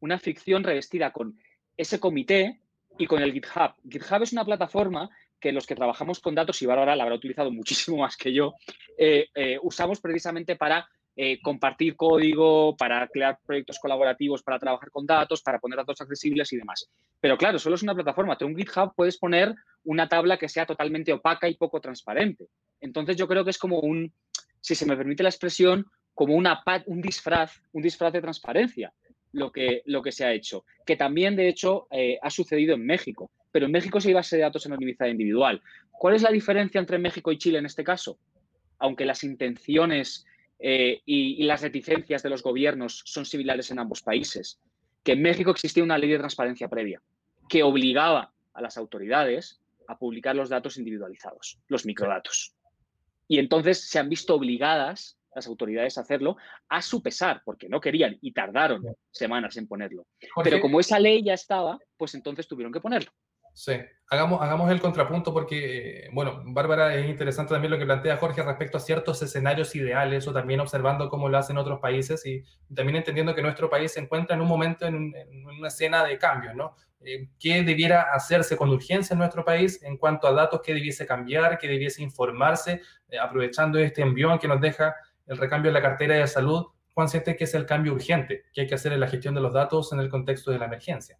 una 0.00 0.18
ficción 0.18 0.64
revestida 0.64 1.12
con 1.12 1.38
ese 1.76 2.00
comité 2.00 2.60
y 3.00 3.06
con 3.06 3.22
el 3.22 3.32
GitHub. 3.32 3.72
GitHub 3.88 4.22
es 4.22 4.32
una 4.32 4.44
plataforma 4.44 5.08
que 5.40 5.52
los 5.52 5.66
que 5.66 5.74
trabajamos 5.74 6.20
con 6.20 6.34
datos, 6.34 6.60
y 6.60 6.66
Bárbara 6.66 6.94
la 6.94 7.04
habrá 7.04 7.16
utilizado 7.16 7.50
muchísimo 7.50 7.96
más 7.96 8.14
que 8.14 8.30
yo, 8.30 8.52
eh, 8.98 9.26
usamos 9.62 10.00
precisamente 10.00 10.54
para 10.54 10.86
eh, 11.16 11.40
compartir 11.40 11.96
código, 11.96 12.76
para 12.76 13.08
crear 13.08 13.38
proyectos 13.44 13.78
colaborativos, 13.78 14.42
para 14.42 14.58
trabajar 14.58 14.90
con 14.90 15.06
datos, 15.06 15.40
para 15.42 15.58
poner 15.58 15.78
datos 15.78 15.98
accesibles 16.00 16.52
y 16.52 16.58
demás. 16.58 16.90
Pero 17.20 17.38
claro, 17.38 17.58
solo 17.58 17.74
es 17.74 17.82
una 17.82 17.94
plataforma. 17.94 18.36
Tú 18.36 18.44
en 18.44 18.56
GitHub 18.56 18.92
puedes 18.94 19.16
poner 19.16 19.54
una 19.84 20.06
tabla 20.06 20.36
que 20.36 20.50
sea 20.50 20.66
totalmente 20.66 21.12
opaca 21.12 21.48
y 21.48 21.54
poco 21.54 21.80
transparente. 21.80 22.48
Entonces 22.82 23.16
yo 23.16 23.26
creo 23.26 23.44
que 23.44 23.50
es 23.50 23.58
como 23.58 23.80
un, 23.80 24.12
si 24.60 24.74
se 24.74 24.84
me 24.84 24.96
permite 24.96 25.22
la 25.22 25.30
expresión, 25.30 25.86
como 26.14 26.34
una, 26.34 26.62
un 26.84 27.00
disfraz, 27.00 27.62
un 27.72 27.80
disfraz 27.80 28.12
de 28.12 28.20
transparencia 28.20 28.92
lo 29.32 29.52
que, 29.52 29.82
lo 29.86 30.02
que 30.02 30.12
se 30.12 30.24
ha 30.24 30.32
hecho, 30.32 30.64
que 30.84 30.96
también 30.96 31.36
de 31.36 31.48
hecho 31.48 31.86
eh, 31.90 32.18
ha 32.22 32.30
sucedido 32.30 32.74
en 32.74 32.84
México, 32.84 33.30
pero 33.52 33.66
en 33.66 33.72
México 33.72 34.00
se 34.00 34.10
iba 34.10 34.20
a 34.20 34.24
ser 34.24 34.38
de 34.38 34.44
datos 34.44 34.66
anonimizada 34.66 35.10
individual. 35.10 35.62
¿Cuál 35.90 36.14
es 36.14 36.22
la 36.22 36.30
diferencia 36.30 36.78
entre 36.78 36.98
México 36.98 37.32
y 37.32 37.38
Chile 37.38 37.58
en 37.58 37.66
este 37.66 37.84
caso? 37.84 38.18
Aunque 38.78 39.04
las 39.04 39.22
intenciones 39.24 40.24
eh, 40.58 41.00
y, 41.06 41.42
las 41.44 41.62
reticencias 41.62 42.22
de 42.22 42.30
los 42.30 42.42
gobiernos 42.42 43.02
son 43.06 43.24
similares 43.24 43.70
en 43.70 43.78
ambos 43.78 44.02
países. 44.02 44.60
Que 45.02 45.12
en 45.12 45.22
México 45.22 45.50
existía 45.50 45.82
una 45.82 45.98
ley 45.98 46.10
de 46.10 46.18
transparencia 46.18 46.68
previa 46.68 47.02
que 47.48 47.62
obligaba 47.62 48.32
a 48.52 48.60
las 48.60 48.76
autoridades 48.76 49.60
a 49.88 49.98
publicar 49.98 50.36
los 50.36 50.50
datos 50.50 50.76
individualizados, 50.76 51.58
los 51.66 51.86
microdatos. 51.86 52.54
Y 53.26 53.38
entonces 53.38 53.88
se 53.88 53.98
han 53.98 54.08
visto 54.08 54.34
obligadas 54.34 55.18
las 55.34 55.46
autoridades 55.46 55.98
a 55.98 56.02
hacerlo 56.02 56.36
a 56.68 56.82
su 56.82 57.02
pesar, 57.02 57.42
porque 57.44 57.68
no 57.68 57.80
querían 57.80 58.16
y 58.20 58.32
tardaron 58.32 58.82
semanas 59.10 59.56
en 59.56 59.68
ponerlo. 59.68 60.06
Pero 60.42 60.60
como 60.60 60.80
esa 60.80 60.98
ley 60.98 61.22
ya 61.22 61.34
estaba, 61.34 61.78
pues 61.96 62.14
entonces 62.14 62.48
tuvieron 62.48 62.72
que 62.72 62.80
ponerlo. 62.80 63.10
Sí, 63.52 63.72
hagamos, 64.08 64.40
hagamos 64.40 64.70
el 64.70 64.80
contrapunto 64.80 65.32
porque, 65.32 66.08
bueno, 66.12 66.42
Bárbara, 66.46 66.94
es 66.94 67.08
interesante 67.08 67.52
también 67.52 67.72
lo 67.72 67.78
que 67.78 67.84
plantea 67.84 68.16
Jorge 68.16 68.42
respecto 68.42 68.78
a 68.78 68.80
ciertos 68.80 69.20
escenarios 69.22 69.74
ideales 69.74 70.26
o 70.28 70.32
también 70.32 70.60
observando 70.60 71.08
cómo 71.08 71.28
lo 71.28 71.38
hacen 71.38 71.58
otros 71.58 71.80
países 71.80 72.24
y 72.26 72.42
también 72.74 72.96
entendiendo 72.96 73.34
que 73.34 73.42
nuestro 73.42 73.68
país 73.68 73.92
se 73.92 74.00
encuentra 74.00 74.36
en 74.36 74.42
un 74.42 74.48
momento, 74.48 74.86
en, 74.86 75.12
una 75.58 75.68
escena 75.68 76.04
de 76.04 76.16
cambios, 76.16 76.54
¿no? 76.54 76.76
Eh, 77.00 77.28
¿Qué 77.38 77.62
debiera 77.62 78.02
hacerse 78.12 78.56
con 78.56 78.70
urgencia 78.70 79.14
en 79.14 79.18
nuestro 79.18 79.44
país 79.44 79.82
en 79.82 79.96
cuanto 79.96 80.26
a 80.26 80.32
datos 80.32 80.60
que 80.62 80.74
debiese 80.74 81.06
cambiar, 81.06 81.58
que 81.58 81.66
debiese 81.66 82.02
informarse, 82.02 82.82
eh, 83.08 83.18
aprovechando 83.18 83.78
este 83.78 84.02
envión 84.02 84.38
que 84.38 84.48
nos 84.48 84.60
deja 84.60 84.94
el 85.30 85.38
recambio 85.38 85.70
de 85.70 85.74
la 85.74 85.82
cartera 85.82 86.16
de 86.16 86.26
salud? 86.26 86.66
¿Cuán 86.92 87.08
siente 87.08 87.36
que 87.36 87.44
es 87.44 87.54
el 87.54 87.64
cambio 87.64 87.94
urgente 87.94 88.42
que 88.52 88.62
hay 88.62 88.66
que 88.66 88.74
hacer 88.74 88.92
en 88.92 89.00
la 89.00 89.06
gestión 89.06 89.34
de 89.34 89.40
los 89.40 89.54
datos 89.54 89.92
en 89.92 90.00
el 90.00 90.10
contexto 90.10 90.50
de 90.50 90.58
la 90.58 90.66
emergencia? 90.66 91.18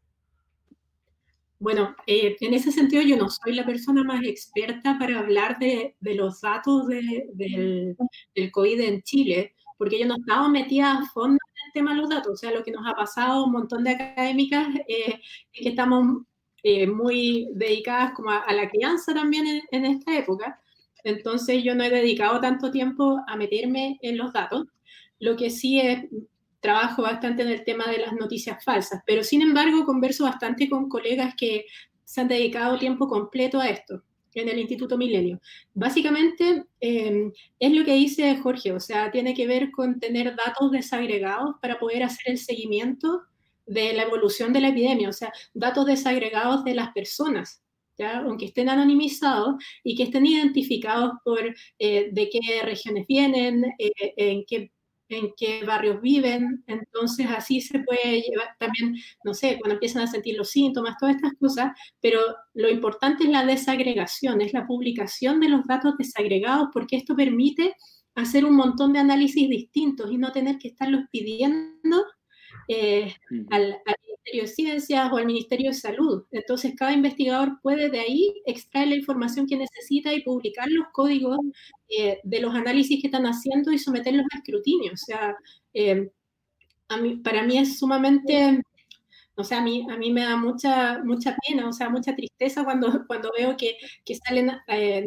Bueno, 1.61 1.95
eh, 2.07 2.37
en 2.41 2.55
ese 2.55 2.73
sentido 2.73 3.03
yo 3.03 3.17
no 3.17 3.29
soy 3.29 3.53
la 3.53 3.65
persona 3.65 4.03
más 4.03 4.25
experta 4.25 4.99
para 4.99 5.19
hablar 5.19 5.59
de, 5.59 5.95
los 6.01 6.41
datos 6.41 6.89
del, 6.89 7.29
del, 7.35 8.51
COVID 8.51 8.81
en 8.81 9.03
Chile, 9.03 9.55
porque 9.79 10.01
yo 10.01 10.07
no 10.07 10.17
estaba 10.17 10.49
metida 10.49 10.93
a 10.93 11.07
fondo 11.13 11.35
en 11.35 11.67
el 11.67 11.73
tema 11.73 11.95
de 11.95 12.01
los 12.01 12.09
datos. 12.09 12.33
O 12.33 12.37
sea, 12.37 12.51
lo 12.51 12.65
que 12.65 12.73
nos 12.73 12.87
ha 12.87 12.95
pasado 12.95 13.45
un 13.45 13.53
montón 13.53 13.85
de 13.85 13.91
académicas 13.91 14.69
eh, 14.89 15.21
es 15.53 15.63
que 15.63 15.69
estamos 15.69 16.25
eh, 16.63 16.87
muy 16.87 17.49
dedicadas 17.53 18.13
como 18.15 18.31
a, 18.31 18.53
la 18.53 18.69
crianza 18.69 19.15
también 19.15 19.47
en, 19.47 19.63
en, 19.71 19.85
esta 19.85 20.19
época. 20.19 20.60
Entonces 21.05 21.63
yo 21.63 21.75
no 21.75 21.85
he 21.85 21.91
dedicado 21.91 22.41
tanto 22.41 22.71
tiempo 22.71 23.21
a 23.27 23.37
meterme 23.37 23.99
en 24.03 24.17
los 24.17 24.33
datos. 24.33 24.67
Lo 25.19 25.37
que 25.37 25.51
sí 25.51 25.81
es 25.81 26.05
trabajo 26.61 27.03
bastante 27.03 27.43
en 27.43 27.49
el 27.49 27.65
tema 27.65 27.87
de 27.87 27.99
las 27.99 28.13
noticias 28.13 28.63
falsas, 28.65 29.03
pero 29.07 29.25
sin 29.25 29.43
embargo 29.43 29.85
converso 29.85 30.25
bastante 30.25 30.69
con 30.69 30.89
colegas 30.89 31.35
que 31.37 31.65
se 32.05 32.21
han 32.21 32.29
dedicado 32.29 32.79
tiempo 32.79 33.09
completo 33.09 33.61
a 33.61 33.69
esto 33.69 34.03
en 34.35 34.49
el 34.49 34.59
Instituto 34.59 34.97
Milenio. 34.97 35.41
Básicamente 35.75 36.65
em, 36.81 37.33
es 37.59 37.73
lo 37.73 37.85
que 37.85 37.95
dice 37.95 38.37
Jorge, 38.37 38.73
o 38.73 38.81
sea, 38.81 39.11
tiene 39.11 39.35
que 39.35 39.47
ver 39.47 39.71
con 39.71 39.99
tener 39.99 40.37
datos 40.37 40.71
desagregados 40.71 41.57
para 41.61 41.79
poder 41.79 42.03
hacer 42.03 42.33
el 42.33 42.39
seguimiento 42.39 43.23
de 43.67 43.93
la 43.93 44.03
evolución 44.03 44.53
de 44.53 44.61
la 44.61 44.69
epidemia, 44.69 45.09
o 45.09 45.13
sea, 45.13 45.33
datos 45.55 45.87
desagregados 45.87 46.65
de 46.65 46.75
las 46.75 46.93
personas, 46.93 47.63
aunque 48.03 48.47
estén 48.47 48.69
anonimizados 48.69 49.57
y 49.85 49.95
que 49.97 50.05
estén 50.05 50.27
identificados 50.27 51.13
por 51.25 51.41
eh, 51.79 52.11
de 52.13 52.31
qué 52.31 52.63
regiones 52.63 53.07
vienen, 53.07 53.65
eh, 53.79 53.91
en 54.17 54.45
qué 54.47 54.71
en 55.11 55.33
qué 55.37 55.65
barrios 55.65 56.01
viven, 56.01 56.63
entonces 56.67 57.27
así 57.29 57.61
se 57.61 57.81
puede 57.81 58.23
llevar 58.23 58.57
también, 58.59 58.95
no 59.25 59.35
sé, 59.35 59.59
cuando 59.59 59.75
empiezan 59.75 60.03
a 60.03 60.07
sentir 60.07 60.37
los 60.37 60.51
síntomas, 60.51 60.97
todas 60.99 61.17
estas 61.17 61.33
cosas, 61.39 61.73
pero 62.01 62.21
lo 62.55 62.71
importante 62.71 63.25
es 63.25 63.31
la 63.31 63.45
desagregación, 63.45 64.41
es 64.41 64.53
la 64.53 64.67
publicación 64.67 65.41
de 65.41 65.49
los 65.49 65.67
datos 65.67 65.97
desagregados, 65.99 66.69
porque 66.73 66.97
esto 66.97 67.17
permite 67.17 67.75
hacer 68.15 68.45
un 68.45 68.55
montón 68.55 68.93
de 68.93 69.01
análisis 69.01 69.49
distintos 69.49 70.11
y 70.11 70.17
no 70.17 70.33
tener 70.33 70.59
que 70.59 70.69
estarlos 70.69 71.03
pidiendo 71.11 72.05
eh, 72.69 73.15
al, 73.51 73.81
Ministerio 74.07 74.43
de 74.43 74.49
Ciencias 74.49 75.13
o 75.13 75.17
al 75.17 75.27
Ministerio 75.27 75.71
de 75.71 75.77
Salud. 75.77 76.25
Entonces, 76.31 76.75
cada 76.77 76.93
investigador 76.93 77.61
puede 77.63 77.91
de 77.91 78.01
ahí 78.01 78.43
extraer 78.47 78.89
la 78.89 78.97
información 78.97 79.47
que 79.47 79.57
necesita 79.57 80.13
y 80.13 80.23
publicar 80.23 80.69
los 80.71 80.87
códigos 80.93 81.39
eh, 81.89 82.19
de 82.23 82.41
los 82.41 82.55
análisis 82.55 83.01
que 83.01 83.09
están 83.09 83.25
haciendo 83.25 83.73
y 83.73 83.79
someterlos 83.79 84.27
a 84.33 84.39
escrutinio. 84.39 84.93
O 84.93 84.97
sea, 84.97 85.37
eh, 85.75 86.11
a 86.89 86.97
mí, 86.97 87.17
para 87.17 87.43
mí 87.43 87.59
es 87.59 87.79
sumamente... 87.79 88.63
O 89.37 89.45
sea, 89.45 89.59
a 89.59 89.63
mí, 89.63 89.87
a 89.91 89.97
mí 89.97 90.13
me 90.13 90.23
da 90.23 90.37
mucha, 90.37 91.03
mucha 91.03 91.35
pena, 91.47 91.67
o 91.67 91.73
sea, 91.73 91.89
mucha 91.89 92.15
tristeza 92.15 92.63
cuando, 92.63 93.07
cuando 93.07 93.31
veo 93.39 93.57
que, 93.57 93.79
que 94.05 94.15
salen, 94.15 94.49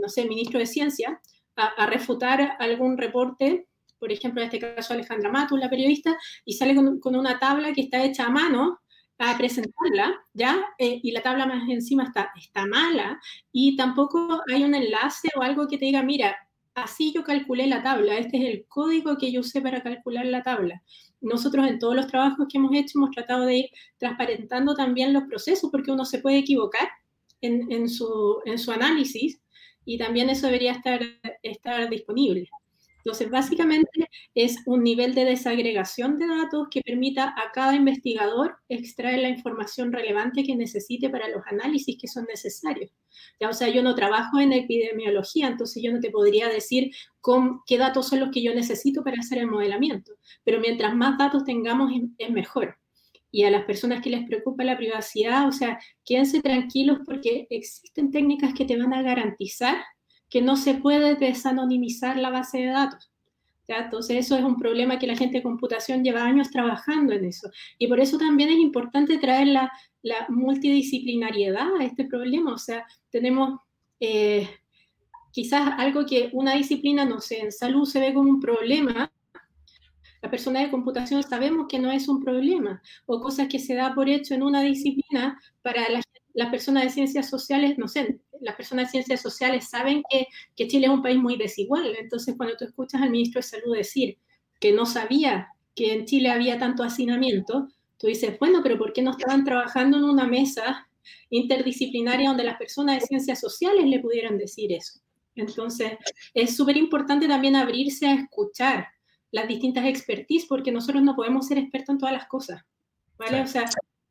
no 0.01 0.10
sé, 0.10 0.21
el 0.21 0.29
ministro 0.29 0.60
de 0.60 0.65
Ciencia 0.65 1.21
a, 1.56 1.65
a 1.67 1.86
refutar 1.86 2.56
algún 2.58 2.97
reporte 2.97 3.67
por 4.04 4.12
ejemplo, 4.12 4.42
en 4.42 4.48
este 4.48 4.60
caso 4.60 4.94
Alejandra 4.94 5.32
Matus, 5.32 5.58
la 5.58 5.70
periodista, 5.70 6.13
y 6.44 6.56
sale 6.56 6.76
con, 6.76 7.16
una 7.16 7.39
tabla 7.39 7.72
que 7.72 7.80
está 7.80 8.04
hecha 8.04 8.26
a 8.26 8.30
mano 8.30 8.82
a 9.18 9.38
presentarla, 9.38 10.13
¿ya? 10.34 10.62
Eh, 10.78 11.00
y 11.02 11.12
la 11.12 11.22
tabla 11.22 11.46
más 11.46 11.70
encima 11.70 12.04
está, 12.04 12.30
está 12.36 12.66
mala, 12.66 13.18
y 13.54 13.78
tampoco 13.78 14.42
hay 14.52 14.66
un 14.66 14.76
enlace 14.76 15.30
o 15.38 15.42
algo 15.42 15.70
que 15.70 15.78
te 15.78 15.86
diga, 15.86 16.04
mira, 16.04 16.36
así 16.76 17.13
yo 17.13 17.24
calculé 17.24 17.66
la 17.68 17.82
tabla, 17.82 18.18
este 18.18 18.36
es 18.39 18.44
el 18.44 18.66
código 18.68 19.18
que 19.18 19.32
yo 19.32 19.39
usé 19.39 19.62
para 19.62 19.82
calcular 19.82 20.26
la 20.26 20.44
tabla. 20.44 20.84
Nosotros 21.22 21.66
en 21.66 21.80
todos 21.80 21.96
los 21.96 22.08
trabajos 22.08 22.48
que 22.52 22.58
hemos 22.58 22.76
hecho 22.76 23.00
hemos 23.00 23.12
tratado 23.12 23.46
de 23.46 23.56
ir 23.56 23.70
transparentando 24.00 24.76
también 24.76 25.13
los 25.13 25.24
procesos, 25.24 25.72
porque 25.72 25.94
uno 25.94 26.04
se 26.04 26.20
puede 26.20 26.39
equivocar 26.39 26.89
en, 27.39 27.72
en, 27.72 27.88
su, 27.88 28.42
en 28.44 28.60
su 28.60 28.74
análisis, 28.74 29.39
y 29.86 29.98
también 29.98 30.30
eso 30.30 30.48
debería 30.48 30.74
estar, 30.74 31.00
estar 31.42 31.89
disponible. 31.89 32.50
Entonces, 33.06 33.30
básicamente 33.30 34.10
es 34.34 34.58
un 34.66 34.82
nivel 34.84 35.13
de 35.13 35.26
desagregación 35.26 36.18
de 36.18 36.28
datos 36.28 36.68
que 36.72 36.82
permita 36.82 37.30
a 37.30 37.52
cada 37.54 37.76
investigador 37.76 38.56
extraer 38.70 39.20
la 39.20 39.30
información 39.30 39.92
relevante 39.92 40.44
que 40.44 40.56
necesite 40.56 41.10
para 41.10 41.28
los 41.28 41.42
análisis 41.48 41.98
que 42.00 42.08
son 42.08 42.26
necesarios. 42.26 42.92
Ya, 43.42 43.50
o 43.50 43.54
sea, 43.54 43.68
yo 43.68 43.84
no 43.84 43.94
trabajo 43.94 44.39
en 44.39 44.54
epidemiología, 44.54 45.48
entonces 45.48 45.84
yo 45.84 45.92
no 45.92 46.00
te 46.00 46.12
podría 46.12 46.48
decir 46.48 46.92
qué 47.68 47.78
datos 47.78 48.08
son 48.08 48.22
los 48.22 48.32
que 48.32 48.42
yo 48.42 48.56
necesito 48.56 49.04
para 49.04 49.20
hacer 49.20 49.39
el 49.39 49.48
modelamiento, 49.48 50.13
pero 50.44 50.62
mientras 50.62 50.96
más 50.96 51.18
datos 51.18 51.44
tengamos 51.44 51.92
es 52.18 52.30
mejor. 52.32 52.78
Y 53.32 53.44
a 53.44 53.52
las 53.52 53.66
personas 53.66 54.02
que 54.02 54.12
les 54.12 54.26
preocupa 54.28 54.63
la 54.63 54.78
privacidad, 54.78 55.48
o 55.48 55.52
sea, 55.52 55.80
quédense 56.06 56.42
tranquilos 56.42 57.00
porque 57.04 57.48
existen 57.50 58.12
técnicas 58.12 58.54
que 58.54 58.63
te 58.63 58.78
van 58.78 58.94
a 58.94 59.02
garantizar 59.02 59.76
que 60.34 60.41
no 60.41 60.58
se 60.58 60.74
puede 60.74 61.13
desanonimizar 61.13 62.17
la 62.17 62.32
base 62.32 62.58
de 62.58 62.65
datos. 62.65 63.12
¿ya? 63.67 63.84
Entonces 63.84 64.17
eso 64.17 64.36
es 64.36 64.43
un 64.43 64.58
problema 64.58 64.98
que 64.98 65.06
la 65.06 65.15
gente 65.15 65.38
de 65.38 65.43
computación 65.43 66.04
lleva 66.04 66.24
años 66.24 66.50
trabajando 66.50 67.13
en 67.13 67.26
eso. 67.26 67.52
Y 67.78 67.86
por 67.86 68.00
eso 68.00 68.17
también 68.17 68.50
es 68.50 68.58
importante 68.58 69.19
traer 69.19 69.50
la, 69.50 69.72
la 70.02 70.26
multidisciplinariedad 70.30 71.76
a 71.80 71.84
este 71.84 72.06
problema. 72.06 72.52
O 72.52 72.58
sea, 72.58 72.84
tenemos 73.12 73.60
eh, 74.00 74.50
quizás 75.32 75.74
algo 75.78 76.04
que 76.04 76.32
una 76.34 76.56
disciplina, 76.56 77.06
no 77.06 77.22
sé, 77.22 77.41
en 77.41 77.52
salud 77.52 77.86
se 77.86 78.00
ve 78.00 78.12
como 78.12 78.32
un 78.32 78.39
problema, 78.39 79.12
la 80.24 80.32
persona 80.32 80.62
de 80.62 80.72
computación 80.72 81.22
sabemos 81.22 81.67
que 81.69 81.78
no 81.78 81.91
es 81.91 82.08
un 82.08 82.24
problema, 82.24 82.82
o 83.06 83.22
cosas 83.22 83.50
que 83.50 83.60
se 83.60 83.76
da 83.76 83.93
por 83.93 84.10
hecho 84.10 84.34
en 84.34 84.41
una 84.41 84.63
disciplina 84.63 85.39
para 85.62 85.88
las, 85.89 86.06
las 86.34 86.50
personas 86.50 86.84
de 86.84 86.89
ciencias 86.89 87.30
sociales, 87.30 87.78
no 87.78 87.88
sé, 87.88 88.19
las 88.41 88.56
personas 88.56 88.88
de 88.88 88.91
ciencias 88.91 89.22
sociales 89.22 89.69
saben 89.69 90.04
que, 90.10 90.28
que, 90.56 90.67
Chile 90.67 90.88
es 90.88 90.91
un 90.91 91.02
país 91.02 91.17
muy 91.17 91.38
desigual. 91.38 91.96
Entonces, 92.00 92.36
cuando 92.36 92.58
tú 92.58 92.65
escuchas 92.65 93.02
al 93.02 93.12
ministro 93.12 93.39
de 93.39 93.48
Salud 93.48 93.76
decir 93.76 94.17
que 94.60 94.72
no 94.72 94.86
sabía 94.86 95.48
que 95.76 95.93
en 95.93 96.06
Chile 96.06 96.30
había 96.30 96.58
tanto 96.58 96.84
hacinamiento, 96.84 97.67
tú 97.98 98.08
dices, 98.08 98.38
bueno, 98.39 98.62
pero 98.63 98.78
¿por 98.78 98.93
qué 98.93 99.02
no 99.02 99.12
estaban 99.12 99.43
trabajando 99.43 99.98
en 99.98 100.04
una 100.04 100.26
mesa 100.26 100.89
interdisciplinaria 101.30 102.30
donde 102.30 102.43
las 102.43 102.58
personas 102.58 103.00
de 103.00 103.08
ciencias 103.08 103.39
sociales 103.39 103.86
le 103.86 104.00
pudieran 104.00 104.38
decir 104.38 104.72
eso? 104.74 105.00
Entonces, 105.36 105.93
es 106.34 106.56
súper 106.56 106.78
importante 106.78 107.28
también 107.28 107.56
abrirse 107.56 108.08
a 108.08 108.15
escuchar 108.15 108.88
las 109.32 109.48
distintas 109.48 109.86
expertise, 109.86 110.46
porque 110.46 110.72
nosotros 110.72 111.02
no 111.02 111.15
podemos 111.15 111.48
ser 111.48 111.58
expertos 111.58 111.93
en 111.93 112.00
todas 112.00 112.13
las 112.13 112.28
cosas. 112.28 112.62
¿vale? 113.17 113.41
O 113.41 113.48
sea, 113.48 113.65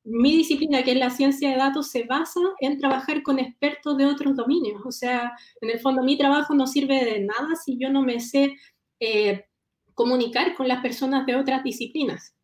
mi 0.05 0.37
disciplina, 0.37 0.83
que 0.83 0.93
es 0.93 0.99
la 0.99 1.11
ciencia 1.11 1.51
de 1.51 1.57
datos, 1.57 1.91
se 1.91 2.05
basa 2.05 2.41
en 2.61 2.79
trabajar 2.79 3.23
con 3.23 3.39
expertos 3.39 3.97
de 3.97 4.07
otros 4.07 4.37
dominios. 4.37 4.83
O 4.85 4.91
sea, 4.91 5.33
en 5.61 5.71
el 5.71 5.81
fondo 5.81 6.03
mi 6.03 6.19
trabajo 6.19 6.55
no 6.55 6.67
sirve 6.67 7.05
de 7.05 7.21
nada 7.21 7.55
si 7.57 7.79
yo 7.79 7.91
no 7.91 8.03
me 8.03 8.21
sé 8.21 8.55
eh, 9.01 9.45
comunicar 9.95 10.55
con 10.55 10.69
las 10.69 10.83
personas 10.83 11.27
de 11.27 11.37
otras 11.37 11.63
disciplinas. 11.63 12.35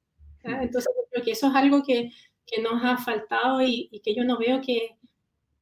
Entonces, 0.42 0.92
creo 1.10 1.24
que 1.24 1.32
eso 1.32 1.48
es 1.48 1.54
algo 1.54 1.82
que, 1.82 2.10
que 2.46 2.62
nos 2.62 2.82
ha 2.84 2.96
faltado 2.96 3.60
y, 3.60 3.88
y, 3.90 4.00
que 4.00 4.14
yo 4.14 4.24
no 4.24 4.38
veo 4.38 4.60
que, 4.60 4.96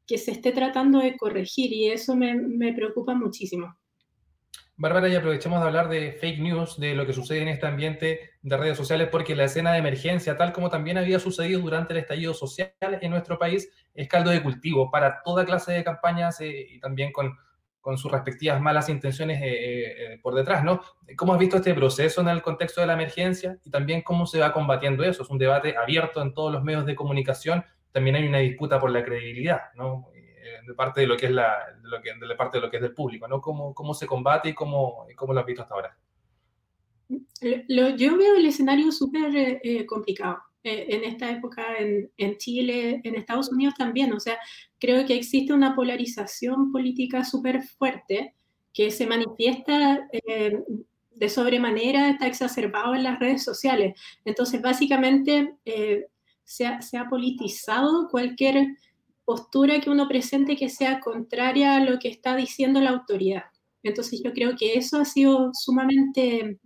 que 0.06 0.18
se 0.18 0.30
esté 0.32 0.52
tratando 0.52 1.00
de 1.00 1.16
corregir 1.16 1.72
y 1.72 1.88
eso 1.88 2.14
me, 2.14 2.34
me 2.34 2.72
preocupa 2.72 3.14
muchísimo. 3.14 3.76
Bárbara, 4.78 5.08
y 5.08 5.14
aprovechemos 5.14 5.60
de 5.60 5.66
hablar 5.66 5.88
de 5.88 6.12
fake 6.12 6.38
news, 6.38 6.78
de 6.78 6.94
lo 6.94 7.06
que 7.06 7.14
sucede 7.14 7.40
en 7.40 7.48
este 7.48 7.66
ambiente 7.66 8.32
de 8.42 8.56
redes 8.58 8.76
sociales, 8.76 9.08
porque 9.10 9.34
la 9.34 9.44
escena 9.44 9.72
de 9.72 9.78
emergencia, 9.78 10.36
tal 10.36 10.52
como 10.52 10.68
también 10.68 10.98
había 10.98 11.18
sucedido 11.18 11.60
durante 11.60 11.94
el 11.94 12.00
estallido 12.00 12.34
social 12.34 12.74
en 12.80 13.10
nuestro 13.10 13.38
país, 13.38 13.70
es 13.94 14.06
caldo 14.06 14.30
de 14.30 14.42
cultivo 14.42 14.90
para 14.90 15.22
toda 15.22 15.46
clase 15.46 15.72
de 15.72 15.82
campañas 15.82 16.42
eh, 16.42 16.66
y 16.68 16.78
también 16.78 17.10
con, 17.12 17.34
sus 17.96 18.10
respectivas 18.10 18.60
malas 18.60 18.88
intenciones 18.88 19.40
eh, 19.40 19.44
eh, 20.14 20.18
por 20.20 20.34
detrás, 20.34 20.64
¿no? 20.64 20.82
¿Cómo 21.16 21.32
has 21.32 21.38
visto 21.38 21.58
este 21.58 21.72
proceso 21.72 22.20
en 22.20 22.28
el 22.28 22.42
contexto 22.42 22.80
de 22.80 22.88
la 22.88 22.94
emergencia 22.94 23.58
y 23.62 23.70
también 23.70 24.02
cómo 24.02 24.26
se 24.26 24.40
va 24.40 24.52
combatiendo 24.52 25.04
eso? 25.04 25.22
Es 25.22 25.30
un 25.30 25.38
debate 25.38 25.76
abierto 25.76 26.20
en 26.20 26.34
todos 26.34 26.52
los 26.52 26.64
medios 26.64 26.84
de 26.84 26.96
comunicación, 26.96 27.64
también 27.92 28.16
hay 28.16 28.26
una 28.26 28.38
disputa 28.38 28.80
por 28.80 28.90
la 28.90 29.04
credibilidad, 29.04 29.72
¿no? 29.76 30.08
De 30.66 30.74
parte 30.74 31.02
de 31.02 31.06
lo 31.06 31.16
que 31.16 31.26
es 31.26 31.32
la, 31.32 31.56
de 31.82 31.88
lo 31.88 32.00
que, 32.00 32.14
de 32.14 32.26
la 32.26 32.36
parte 32.36 32.58
de 32.58 32.62
lo 32.62 32.70
que 32.70 32.76
es 32.76 32.82
del 32.82 32.94
público, 32.94 33.28
¿no? 33.28 33.40
¿Cómo, 33.40 33.74
cómo 33.74 33.94
se 33.94 34.06
combate 34.06 34.50
y 34.50 34.54
cómo, 34.54 35.06
cómo 35.14 35.32
lo 35.32 35.40
has 35.40 35.46
visto 35.46 35.62
hasta 35.62 35.74
ahora? 35.74 35.96
Lo, 37.68 37.90
yo 37.90 38.16
veo 38.16 38.36
el 38.36 38.46
escenario 38.46 38.90
súper 38.90 39.60
eh, 39.62 39.86
complicado 39.86 40.38
eh, 40.64 40.86
en 40.88 41.04
esta 41.04 41.30
época 41.30 41.76
en, 41.78 42.10
en, 42.16 42.36
Chile, 42.36 43.00
en 43.04 43.14
Estados 43.14 43.50
Unidos 43.50 43.74
también. 43.76 44.12
O 44.12 44.20
sea, 44.20 44.38
creo 44.78 45.06
que 45.06 45.14
existe 45.14 45.52
una 45.52 45.76
polarización 45.76 46.72
política 46.72 47.24
súper 47.24 47.62
fuerte 47.62 48.34
que 48.72 48.90
se 48.90 49.06
manifiesta 49.06 50.08
eh, 50.12 50.58
de 51.10 51.28
sobremanera, 51.28 52.10
está 52.10 52.26
exacerbado 52.26 52.94
en 52.94 53.04
las 53.04 53.18
redes 53.18 53.42
sociales. 53.42 53.98
Entonces, 54.24 54.60
básicamente, 54.60 55.54
se 56.44 56.66
ha, 56.66 56.82
se, 56.82 56.98
ha, 56.98 57.08
politizado 57.08 58.08
cualquier 58.10 58.76
postura 59.26 59.80
que 59.80 59.90
uno 59.90 60.08
presente 60.08 60.56
que 60.56 60.70
sea 60.70 61.00
contraria 61.00 61.76
a 61.76 61.84
lo 61.84 61.98
que 61.98 62.08
está 62.08 62.36
diciendo 62.36 62.80
la 62.80 62.90
autoridad. 62.90 63.42
Entonces 63.82 64.22
yo 64.24 64.32
creo 64.32 64.56
que 64.56 64.74
eso 64.74 64.98
ha 64.98 65.04
sido 65.04 65.50
sumamente 65.52 66.58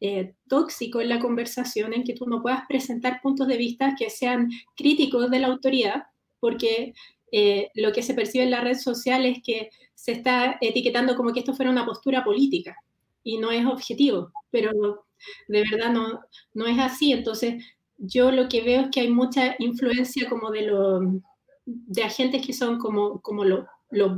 eh, 0.00 0.34
tóxico 0.48 1.00
en 1.00 1.10
la 1.10 1.20
conversación, 1.20 1.92
en 1.92 2.02
que 2.02 2.14
tú 2.14 2.26
no 2.26 2.42
puedas 2.42 2.62
presentar 2.66 3.20
puntos 3.22 3.46
de 3.46 3.56
vista 3.56 3.94
que 3.96 4.10
sean 4.10 4.50
críticos 4.74 5.30
de 5.30 5.38
la 5.38 5.48
autoridad, 5.48 6.04
porque 6.40 6.94
eh, 7.30 7.70
lo 7.74 7.92
que 7.92 8.02
se 8.02 8.14
percibe 8.14 8.44
en 8.44 8.50
la 8.50 8.62
red 8.62 8.76
social 8.76 9.26
es 9.26 9.38
que 9.44 9.70
se 9.94 10.12
está 10.12 10.56
etiquetando 10.60 11.14
como 11.14 11.32
que 11.32 11.40
esto 11.40 11.54
fuera 11.54 11.70
una 11.70 11.86
postura 11.86 12.24
política 12.24 12.74
y 13.22 13.38
no 13.38 13.50
es 13.50 13.64
objetivo, 13.66 14.32
pero 14.50 15.04
de 15.46 15.62
verdad 15.70 15.92
no, 15.92 16.20
no 16.54 16.66
es 16.66 16.78
así. 16.78 17.12
Entonces 17.12 17.62
yo 17.98 18.32
lo 18.32 18.48
que 18.48 18.62
veo 18.62 18.82
es 18.82 18.88
que 18.90 19.00
hay 19.00 19.10
mucha 19.10 19.54
influencia 19.58 20.28
como 20.28 20.50
de 20.50 20.62
lo 20.62 21.22
de 21.64 22.02
agentes 22.02 22.44
que 22.44 22.52
son 22.52 22.78
como, 22.78 23.20
como 23.20 23.44
los 23.44 23.66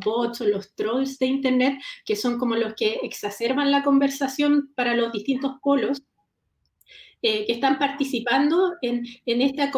bots 0.04 0.40
o 0.40 0.46
los 0.46 0.74
trolls 0.74 1.18
de 1.18 1.26
Internet, 1.26 1.78
que 2.04 2.16
son 2.16 2.38
como 2.38 2.56
los 2.56 2.74
que 2.74 3.00
exacerban 3.02 3.70
la 3.70 3.82
conversación 3.82 4.72
para 4.74 4.94
los 4.94 5.12
distintos 5.12 5.52
polos, 5.62 6.02
eh, 7.22 7.46
que 7.46 7.52
están 7.52 7.78
participando 7.78 8.74
en, 8.82 9.06
en, 9.24 9.40
esta, 9.40 9.70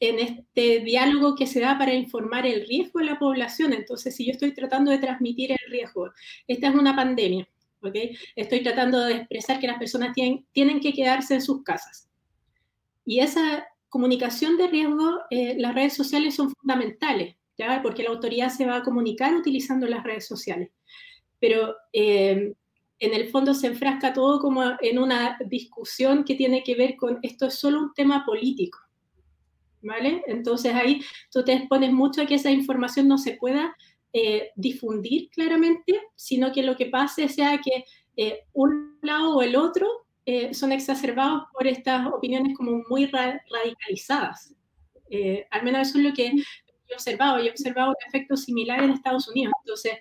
en 0.00 0.18
este 0.18 0.80
diálogo 0.80 1.34
que 1.34 1.46
se 1.46 1.60
da 1.60 1.76
para 1.78 1.92
informar 1.92 2.46
el 2.46 2.66
riesgo 2.66 3.00
de 3.00 3.06
la 3.06 3.18
población. 3.18 3.72
Entonces, 3.72 4.16
si 4.16 4.24
yo 4.24 4.32
estoy 4.32 4.54
tratando 4.54 4.90
de 4.90 4.98
transmitir 4.98 5.52
el 5.52 5.70
riesgo, 5.70 6.10
esta 6.46 6.68
es 6.68 6.74
una 6.74 6.96
pandemia, 6.96 7.46
¿ok? 7.82 7.96
Estoy 8.34 8.62
tratando 8.62 9.04
de 9.04 9.14
expresar 9.16 9.60
que 9.60 9.66
las 9.66 9.78
personas 9.78 10.14
tienen, 10.14 10.46
tienen 10.52 10.80
que 10.80 10.92
quedarse 10.92 11.34
en 11.34 11.42
sus 11.42 11.62
casas. 11.62 12.08
Y 13.04 13.20
esa, 13.20 13.66
comunicación 13.96 14.58
de 14.58 14.68
riesgo, 14.68 15.20
eh, 15.30 15.54
las 15.56 15.74
redes 15.74 15.94
sociales 15.94 16.34
son 16.34 16.50
fundamentales, 16.50 17.34
¿ya? 17.56 17.80
Porque 17.82 18.02
la 18.02 18.10
autoridad 18.10 18.50
se 18.50 18.66
va 18.66 18.76
a 18.76 18.82
comunicar 18.82 19.34
utilizando 19.34 19.86
las 19.86 20.04
redes 20.04 20.26
sociales. 20.26 20.70
Pero 21.40 21.74
eh, 21.94 22.52
en 22.98 23.14
el 23.14 23.30
fondo 23.30 23.54
se 23.54 23.68
enfrasca 23.68 24.12
todo 24.12 24.38
como 24.38 24.62
en 24.82 24.98
una 24.98 25.38
discusión 25.46 26.24
que 26.24 26.34
tiene 26.34 26.62
que 26.62 26.74
ver 26.74 26.96
con 26.96 27.18
esto 27.22 27.46
es 27.46 27.54
solo 27.54 27.80
un 27.80 27.94
tema 27.94 28.22
político. 28.26 28.78
¿Vale? 29.80 30.22
Entonces 30.26 30.74
ahí 30.74 31.00
tú 31.32 31.42
te 31.42 31.54
expones 31.54 31.90
mucho 31.90 32.20
a 32.20 32.26
que 32.26 32.34
esa 32.34 32.50
información 32.50 33.08
no 33.08 33.16
se 33.16 33.32
pueda 33.32 33.74
eh, 34.12 34.50
difundir 34.56 35.30
claramente, 35.30 36.02
sino 36.16 36.52
que 36.52 36.62
lo 36.62 36.76
que 36.76 36.86
pase 36.86 37.30
sea 37.30 37.58
que 37.62 37.84
eh, 38.18 38.40
un 38.52 38.98
lado 39.00 39.36
o 39.36 39.42
el 39.42 39.56
otro 39.56 40.05
eh, 40.26 40.52
son 40.52 40.72
exacerbados 40.72 41.44
por 41.52 41.66
estas 41.66 42.06
opiniones 42.08 42.56
como 42.56 42.82
muy 42.90 43.06
radicalizadas. 43.06 44.54
al 45.50 45.62
menos 45.62 45.88
eso 45.88 45.98
es 45.98 46.04
lo 46.04 46.12
que 46.12 46.26
he 46.26 46.94
observado. 46.94 47.38
Yo 47.38 47.46
he 47.46 47.50
observado 47.50 47.90
un 47.90 48.08
efecto 48.08 48.36
similar 48.36 48.82
en 48.82 48.90
Estados 48.90 49.28
Unidos. 49.28 49.52
Entonces, 49.64 49.92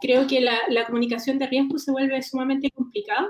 creo 0.00 0.26
que 0.26 0.40
la, 0.40 0.58
la, 0.68 0.86
comunicación 0.86 1.38
de 1.38 1.46
riesgo 1.46 1.78
se 1.78 1.92
vuelve 1.92 2.22
sumamente 2.22 2.70
complicada. 2.70 3.28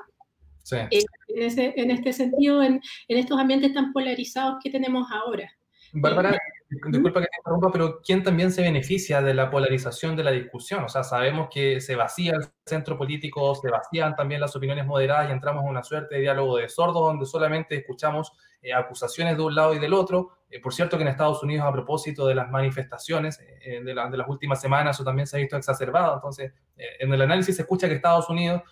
Sí. 0.62 0.76
en, 0.78 1.42
ese, 1.42 1.74
en, 1.76 1.90
este 1.90 2.12
sentido, 2.12 2.62
en, 2.62 2.80
en 3.08 3.18
estos 3.18 3.36
ambientes 3.36 3.74
tan 3.74 3.92
polarizados 3.92 4.58
que 4.62 4.70
tenemos 4.70 5.10
ahora. 5.10 5.50
Bárbara, 5.92 6.38
disculpa 6.86 7.20
que 7.20 7.26
te 7.26 7.36
interrumpa, 7.38 7.70
pero 7.70 8.00
¿quién 8.02 8.22
también 8.22 8.50
se 8.50 8.62
beneficia 8.62 9.20
de 9.20 9.34
la 9.34 9.50
polarización 9.50 10.16
de 10.16 10.24
la 10.24 10.30
discusión? 10.30 10.84
O 10.84 10.88
sea, 10.88 11.04
sabemos 11.04 11.48
que 11.52 11.80
se 11.80 11.96
vacía 11.96 12.32
el 12.32 12.48
centro 12.64 12.96
político, 12.96 13.54
se 13.54 13.70
vacían 13.70 14.14
también 14.14 14.40
las 14.40 14.56
opiniones 14.56 14.86
moderadas 14.86 15.28
y 15.28 15.32
entramos 15.32 15.64
en 15.64 15.70
una 15.70 15.82
suerte 15.82 16.14
de 16.14 16.22
diálogo 16.22 16.56
de 16.56 16.68
sordos 16.68 17.02
donde 17.02 17.26
solamente 17.26 17.76
escuchamos 17.76 18.32
eh, 18.62 18.72
acusaciones 18.72 19.36
de 19.36 19.42
un 19.42 19.54
lado 19.54 19.74
y 19.74 19.78
del 19.80 19.92
otro. 19.92 20.30
Eh, 20.48 20.60
por 20.60 20.72
cierto 20.72 20.96
que 20.96 21.02
en 21.02 21.08
Estados 21.08 21.42
Unidos, 21.42 21.66
a 21.66 21.72
propósito 21.72 22.26
de 22.26 22.34
las 22.34 22.48
manifestaciones 22.50 23.40
eh, 23.40 23.82
de, 23.84 23.94
las 23.94 24.28
últimas 24.28 24.60
semanas, 24.60 24.96
eso 24.96 25.04
también 25.04 25.26
se 25.26 25.36
ha 25.36 25.40
visto 25.40 25.56
exacerbado. 25.56 26.14
Entonces, 26.14 26.52
en 26.76 27.12
el 27.12 27.22
análisis 27.22 27.56
se 27.56 27.62
escucha 27.62 27.88
que 27.88 27.94
Estados 27.94 28.28
Unidos 28.28 28.62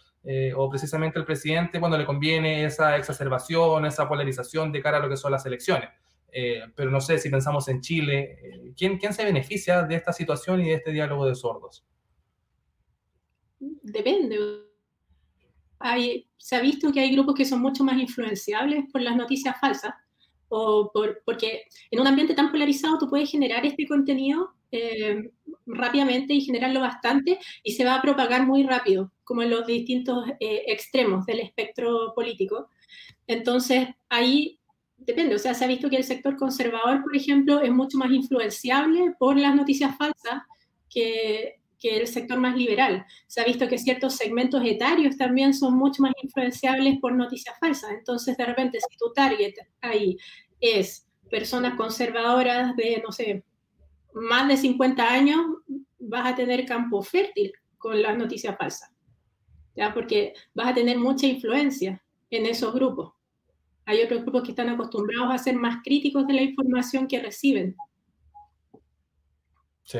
o 0.55 0.69
precisamente 0.69 1.19
el 1.19 1.25
presidente, 1.25 1.79
bueno, 1.79 1.97
le 1.97 2.05
conviene 2.05 2.65
esa 2.65 2.97
exacerbación, 2.97 3.87
esa 3.87 4.07
polarización 4.07 4.71
de 4.71 4.83
cara 4.83 4.99
a 4.99 5.01
lo 5.01 5.09
que 5.09 5.17
son 5.17 5.33
las 5.33 5.47
elecciones. 5.47 5.89
Eh, 6.33 6.63
pero 6.75 6.91
no 6.91 7.01
sé 7.01 7.19
si 7.19 7.29
pensamos 7.29 7.69
en 7.69 7.81
Chile, 7.81 8.39
eh, 8.43 8.73
¿quién, 8.77 8.99
¿quién 8.99 9.13
se 9.13 9.25
beneficia 9.25 9.83
de 9.83 9.97
esta 9.97 10.13
situación 10.13 10.61
y 10.61 10.69
de 10.69 10.75
este 10.75 10.93
diálogo 10.93 11.27
de 11.27 11.35
sordos? 11.35 11.85
Depende. 13.59 14.39
Hay, 15.79 16.29
se 16.37 16.57
ha 16.57 16.61
visto 16.61 16.93
que 16.93 17.01
hay 17.01 17.13
grupos 17.13 17.35
que 17.35 17.45
son 17.45 17.61
mucho 17.61 17.85
más 17.85 17.99
influenciables 17.99 18.85
por 18.93 19.01
las 19.03 19.17
noticias 19.17 19.59
falsas, 19.61 19.93
o 20.49 20.91
por, 20.93 21.23
porque 21.25 21.63
en 21.91 22.01
un 22.01 22.07
ambiente 22.07 22.35
tan 22.35 22.51
polarizado 22.51 22.99
tú 22.99 23.09
puedes 23.09 23.31
generar 23.31 23.65
este 23.65 23.87
contenido 23.87 24.53
eh, 24.73 25.31
rápidamente 25.67 26.35
y 26.35 26.41
generarlo 26.41 26.81
bastante 26.81 27.39
y 27.63 27.73
se 27.73 27.85
va 27.85 27.97
a 27.97 28.03
propagar 28.03 28.47
muy 28.47 28.65
rápido, 28.65 29.13
como 29.25 29.43
en 29.43 29.51
los 29.51 29.67
distintos 29.67 30.25
extremos 30.41 31.25
del 31.27 31.41
espectro 31.41 32.13
político. 32.15 32.69
Entonces, 33.27 33.89
ahí 34.09 34.60
depende, 35.01 35.35
o 35.35 35.39
sea, 35.39 35.55
se 35.55 35.65
ha 35.65 35.69
visto 35.69 35.91
que 35.91 35.97
el 35.97 36.05
sector 36.05 36.37
conservador, 36.37 37.03
por 37.03 37.17
ejemplo, 37.17 37.61
es 37.61 37.71
mucho 37.71 37.99
más 37.99 38.11
influenciable 38.11 39.15
por 39.19 39.37
las 39.37 39.55
noticias 39.55 39.97
falsas 39.97 40.43
que, 40.89 41.61
que, 41.79 41.99
el 41.99 42.07
sector 42.07 42.39
más 42.39 42.57
liberal. 42.57 43.05
Se 43.27 43.41
ha 43.41 43.45
visto 43.45 43.69
que 43.69 43.79
ciertos 43.79 44.17
segmentos 44.17 44.63
etarios 44.65 45.17
también 45.17 45.55
son 45.55 45.75
mucho 45.75 46.03
más 46.03 46.13
influenciables 46.23 46.99
por 47.01 47.15
noticias 47.15 47.57
falsas. 47.59 47.91
Entonces, 47.93 48.37
de 48.37 48.45
repente, 48.45 48.79
si 48.81 48.97
tu 48.97 49.13
target 49.13 49.55
ahí 49.81 50.17
es 50.61 51.07
personas 51.31 51.77
conservadoras 51.77 52.77
de, 52.77 53.03
no 53.05 53.13
sé, 53.13 53.45
más 54.13 54.49
de 54.49 54.57
50 54.57 55.13
años, 55.13 55.41
vas 55.99 56.33
a 56.33 56.35
tener 56.35 56.67
campo 56.67 57.03
fértil 57.03 57.53
con 57.79 58.03
las 58.03 58.17
noticias 58.17 58.57
falsas, 58.59 58.91
¿ya? 59.75 59.95
Porque 59.95 60.35
vas 60.55 60.69
a 60.69 60.75
tener 60.75 60.99
mucha 60.99 61.27
influencia 61.27 62.03
en 62.31 62.47
esos 62.47 62.75
grupos. 62.75 63.13
Hay 63.91 64.03
otros 64.03 64.23
grupos 64.23 64.45
que 64.45 64.51
están 64.51 64.69
acostumbrados 64.69 65.35
a 65.35 65.39
ser 65.39 65.57
más 65.57 65.83
críticos 65.83 66.25
de 66.25 66.35
la 66.35 66.43
información 66.43 67.09
que 67.09 67.21
reciben. 67.21 67.75
Sí, 69.83 69.99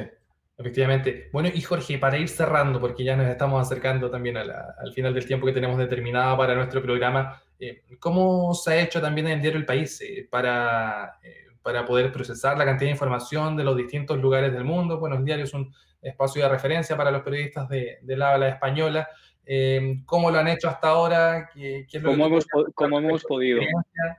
efectivamente. 0.57 1.29
Bueno, 1.33 1.49
y 1.53 1.61
Jorge, 1.61 1.99
para 1.99 2.17
ir 2.17 2.29
cerrando, 2.29 2.81
porque 2.81 3.03
ya 3.03 3.17
nos 3.17 3.27
estamos 3.27 3.61
acercando 3.61 4.09
también 4.09 4.37
al 4.37 4.93
final 4.95 5.13
del 5.13 5.27
tiempo 5.27 5.45
que 5.45 5.53
tenemos 5.53 5.77
determinado 5.77 6.37
para 6.37 6.55
nuestro 6.55 6.81
programa, 6.81 7.43
eh, 7.59 7.83
¿cómo 7.99 8.55
se 8.55 8.75
ha 8.75 8.81
hecho 8.81 9.01
también 9.01 9.27
en 9.27 9.33
el 9.33 9.43
diario 9.43 9.59
El 9.59 9.67
País 9.67 10.01
eh, 10.03 10.29
para, 10.31 11.19
eh, 11.25 11.47
para 11.61 11.85
poder 11.85 12.13
procesar 12.13 12.57
la 12.57 12.65
cantidad 12.65 12.87
de 12.87 12.93
información 12.93 13.57
de 13.57 13.65
los 13.65 13.77
distintos 13.77 14.19
lugares 14.19 14.53
del 14.53 14.63
mundo? 14.63 15.01
Bueno, 15.01 15.17
el 15.17 15.25
diario 15.25 15.47
es 15.47 15.53
un 15.53 15.75
espacio 16.01 16.45
de 16.45 16.49
referencia 16.49 16.97
para 16.97 17.11
los 17.11 17.23
periodistas 17.23 17.69
de, 17.69 17.99
de 18.03 18.17
la 18.17 18.35
habla 18.35 18.51
española. 18.51 19.09
Em, 19.53 20.05
cómo 20.05 20.31
lo 20.31 20.39
han 20.39 20.47
hecho 20.47 20.69
hasta 20.69 20.91
ahora, 20.91 21.51
qué, 21.53 21.85
es 21.93 22.03
lo 22.05 22.13
¿Cómo, 22.13 22.27
hemos, 22.27 22.47
cómo 22.73 23.01
hemos 23.01 23.25
podido. 23.25 23.61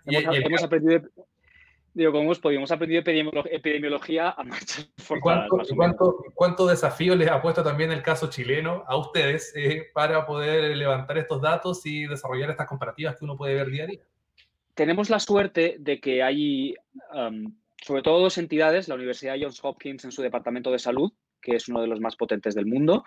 hemos, 0.05 0.61
aprendido, 0.61 1.03
digo, 1.93 2.11
¿cómo 2.11 2.23
hemos 2.23 2.39
podido? 2.39 2.59
Hemos 2.59 2.71
aprendido 2.73 3.01
epidemiología 3.45 4.31
a 4.31 4.43
marchas 4.43 4.91
¿Cuánto, 5.21 5.57
cuánto, 5.73 6.25
cuánto, 6.35 6.67
desafío 6.67 7.15
les 7.15 7.29
ha 7.29 7.41
puesto 7.41 7.63
también 7.63 7.93
el 7.93 8.03
caso 8.03 8.29
chileno 8.29 8.83
a 8.85 8.97
ustedes 8.97 9.53
eh, 9.55 9.87
para 9.93 10.25
poder 10.25 10.75
levantar 10.75 11.17
estos 11.17 11.41
datos 11.41 11.85
y 11.85 12.07
desarrollar 12.07 12.49
estas 12.49 12.67
comparativas 12.67 13.15
que 13.15 13.23
uno 13.23 13.37
puede 13.37 13.53
ver 13.53 13.67
día 13.67 13.85
a 13.85 13.87
día? 13.87 14.01
Tenemos 14.73 15.09
la 15.09 15.19
suerte 15.21 15.77
de 15.79 16.01
que 16.01 16.23
hay, 16.23 16.75
sobre 17.81 18.01
todo 18.01 18.19
dos 18.19 18.37
entidades, 18.37 18.89
la 18.89 18.95
Universidad 18.95 19.37
Johns 19.41 19.63
Hopkins 19.63 20.03
en 20.03 20.11
su 20.11 20.21
departamento 20.21 20.71
de 20.71 20.79
salud, 20.79 21.13
que 21.41 21.55
es 21.55 21.69
uno 21.69 21.79
de 21.79 21.87
los 21.87 22.01
más 22.01 22.17
potentes 22.17 22.53
del 22.53 22.65
mundo, 22.65 23.05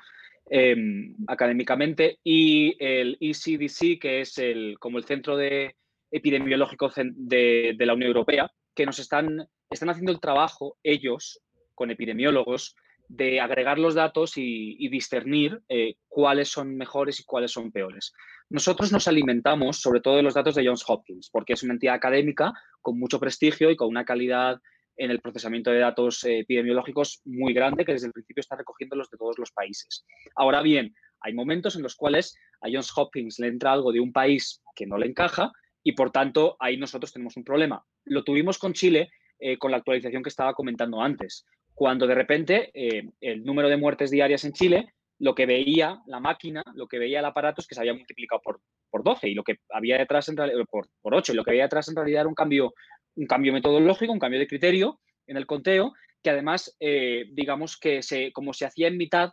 Em, 0.51 1.17
académicamente, 1.27 2.19
y 2.23 2.77
el 2.79 3.17
ECDC, 3.19 3.99
que 3.99 4.21
es 4.21 4.37
el, 4.37 4.79
como 4.79 4.99
el 4.99 5.05
centro 5.05 5.39
de 5.39 5.75
epidemiológico 6.11 6.93
de, 6.97 7.75
la 7.79 7.95
Unión 7.95 8.09
Europea, 8.09 8.51
que 8.75 8.85
nos 8.85 8.99
están, 8.99 9.49
están 9.71 9.89
haciendo 9.89 10.13
el 10.13 10.21
trabajo 10.21 10.77
ellos, 10.83 11.41
con 11.75 11.91
epidemiólogos, 11.91 12.77
de 13.09 13.41
agregar 13.41 13.79
los 13.79 13.95
datos 13.95 14.35
y, 14.37 14.89
discernir 14.89 15.63
eh, 15.69 15.95
cuáles 16.09 16.49
son 16.49 16.77
mejores 16.77 17.21
y 17.21 17.25
cuáles 17.25 17.51
son 17.51 17.73
peores. 17.73 18.13
Nosotros 18.51 18.93
nos 18.93 19.09
alimentamos 19.09 19.81
sobre 19.81 20.01
todo 20.01 20.17
de 20.17 20.23
los 20.23 20.35
datos 20.35 20.55
de 20.55 20.67
Johns 20.67 20.85
Hopkins, 20.87 21.31
porque 21.31 21.55
es 21.55 21.63
una 21.63 21.73
entidad 21.73 21.95
académica 21.95 22.53
con 22.83 22.99
mucho 22.99 23.19
prestigio 23.19 23.71
y 23.71 23.77
con 23.77 23.89
una 23.89 24.05
calidad 24.05 24.61
en 24.97 25.11
el 25.11 25.21
procesamiento 25.21 25.71
de 25.71 25.79
datos 25.79 26.25
eh, 26.25 26.41
epidemiológicos 26.41 27.21
muy 27.25 27.53
grande 27.53 27.85
que 27.85 27.93
desde 27.93 28.09
el 28.09 28.13
principio 28.13 28.41
está 28.41 28.57
recogiendo 28.57 28.97
los 28.97 29.11
de 29.11 29.19
todos 29.19 29.39
los 29.39 29.53
países. 29.53 30.05
Ahora 30.37 30.63
bien, 30.63 30.95
hay 31.21 31.35
momentos 31.35 31.77
en 31.77 31.83
los 31.83 31.97
cuales 31.97 32.37
a 32.61 32.69
Johns 32.71 32.93
Hopkins 32.97 33.39
le 33.39 33.49
entra 33.49 33.73
algo 33.73 33.93
de 33.93 34.01
un 34.01 34.13
país 34.13 34.63
que 34.75 34.87
no 34.87 34.99
le 34.99 35.07
encaja 35.07 35.53
y 35.83 35.93
por 35.93 36.11
tanto 36.11 36.57
ahí 36.61 36.77
nosotros 36.77 37.13
tenemos 37.13 37.37
un 37.37 37.45
problema. 37.45 37.85
Lo 38.05 38.25
tuvimos 38.25 38.59
con 38.59 38.73
Chile 38.73 39.11
eh, 39.39 39.59
con 39.59 39.71
la 39.71 39.79
actualización 39.79 40.23
que 40.23 40.29
estaba 40.29 40.55
comentando 40.55 41.01
antes, 41.03 41.45
cuando 41.75 42.07
de 42.07 42.15
repente 42.15 42.71
eh, 42.73 43.11
el 43.21 43.45
número 43.45 43.69
de 43.69 43.77
muertes 43.77 44.11
diarias 44.11 44.45
en 44.45 44.53
Chile, 44.53 44.95
lo 45.19 45.35
que 45.35 45.45
veía 45.45 46.01
la 46.07 46.21
máquina, 46.21 46.63
lo 46.75 46.87
que 46.87 46.99
veía 46.99 47.19
el 47.19 47.25
aparato 47.25 47.61
es 47.61 47.67
que 47.67 47.75
se 47.75 47.81
había 47.81 47.95
multiplicado 47.95 48.41
por, 48.43 48.61
por 48.91 49.03
12 49.03 49.29
y 49.29 49.35
lo 49.35 49.43
que 49.43 49.59
había 49.71 49.99
detrás 49.99 50.29
en 50.29 50.37
realidad, 50.37 50.65
por, 50.71 50.89
por 51.01 51.15
8 51.15 51.33
y 51.33 51.37
lo 51.37 51.45
que 51.45 51.51
había 51.51 51.65
detrás 51.65 51.89
en 51.89 51.97
realidad 51.97 52.23
era 52.23 52.29
un 52.29 52.35
cambio 52.35 52.75
un 53.17 53.27
cambio 53.27 53.53
metodológico, 53.53 54.13
un 54.13 54.19
cambio 54.19 54.41
de 54.41 54.47
criterio 54.47 55.01
en 55.27 55.37
el 55.37 55.47
conteo, 55.47 55.95
que 56.23 56.31
además, 56.31 56.75
eh, 56.81 57.27
digamos 57.33 57.77
que 57.77 58.03
se, 58.03 58.33
como 58.33 58.53
se 58.53 58.67
hacía 58.67 58.89
en 58.89 58.97
mitad 58.97 59.31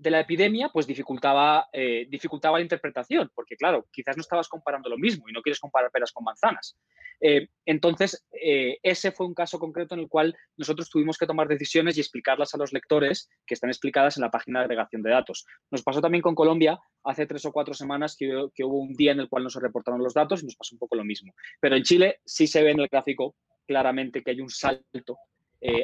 de 0.00 0.10
la 0.10 0.20
epidemia, 0.20 0.70
pues 0.70 0.86
dificultaba, 0.86 1.68
eh, 1.72 2.06
dificultaba 2.08 2.56
la 2.56 2.62
interpretación, 2.62 3.30
porque 3.34 3.54
claro, 3.54 3.86
quizás 3.92 4.16
no 4.16 4.22
estabas 4.22 4.48
comparando 4.48 4.88
lo 4.88 4.96
mismo 4.96 5.28
y 5.28 5.32
no 5.32 5.42
quieres 5.42 5.60
comparar 5.60 5.90
peras 5.90 6.10
con 6.10 6.24
manzanas. 6.24 6.78
Eh, 7.20 7.48
entonces, 7.66 8.26
ese 8.30 9.12
fue 9.12 9.26
un 9.26 9.34
caso 9.34 9.58
concreto 9.58 9.94
en 9.94 10.00
el 10.00 10.08
cual 10.08 10.34
nosotros 10.56 10.88
tuvimos 10.88 11.18
que 11.18 11.26
tomar 11.26 11.48
decisiones 11.48 11.98
y 11.98 12.00
explicarlas 12.00 12.54
a 12.54 12.56
los 12.56 12.72
lectores 12.72 13.28
que 13.46 13.52
están 13.52 13.68
explicadas 13.68 14.16
en 14.16 14.22
la 14.22 14.30
página 14.30 14.60
de 14.60 14.64
agregación 14.64 15.02
de 15.02 15.10
datos. 15.10 15.44
Nos 15.70 15.82
pasó 15.82 16.00
también 16.00 16.22
con 16.22 16.34
Colombia 16.34 16.78
hace 17.04 17.26
tres 17.26 17.44
o 17.44 17.52
cuatro 17.52 17.74
semanas 17.74 18.16
que, 18.18 18.48
que 18.54 18.64
hubo 18.64 18.78
un 18.78 18.94
día 18.94 19.12
en 19.12 19.20
el 19.20 19.28
cual 19.28 19.44
no 19.44 19.50
se 19.50 19.60
reportaron 19.60 20.02
los 20.02 20.14
datos 20.14 20.42
y 20.42 20.46
nos 20.46 20.56
pasó 20.56 20.74
un 20.74 20.78
poco 20.78 20.96
lo 20.96 21.04
mismo. 21.04 21.34
Pero 21.60 21.76
en 21.76 21.82
Chile 21.82 22.20
sí 22.24 22.46
se 22.46 22.62
ve 22.62 22.70
en 22.70 22.80
el 22.80 22.88
gráfico 22.88 23.34
claramente 23.66 24.22
que 24.22 24.30
hay 24.30 24.40
un 24.40 24.50
salto 24.50 25.18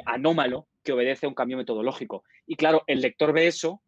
anómalo 0.07 0.69
que 0.83 0.93
obedece 0.93 1.27
a 1.27 1.29
un 1.29 1.35
cambio 1.35 1.59
metodológico. 1.59 2.25
Y 2.47 2.57
claro, 2.57 2.83
el 2.87 3.03
lector 3.03 3.35
ve 3.35 3.47
eso 3.47 3.83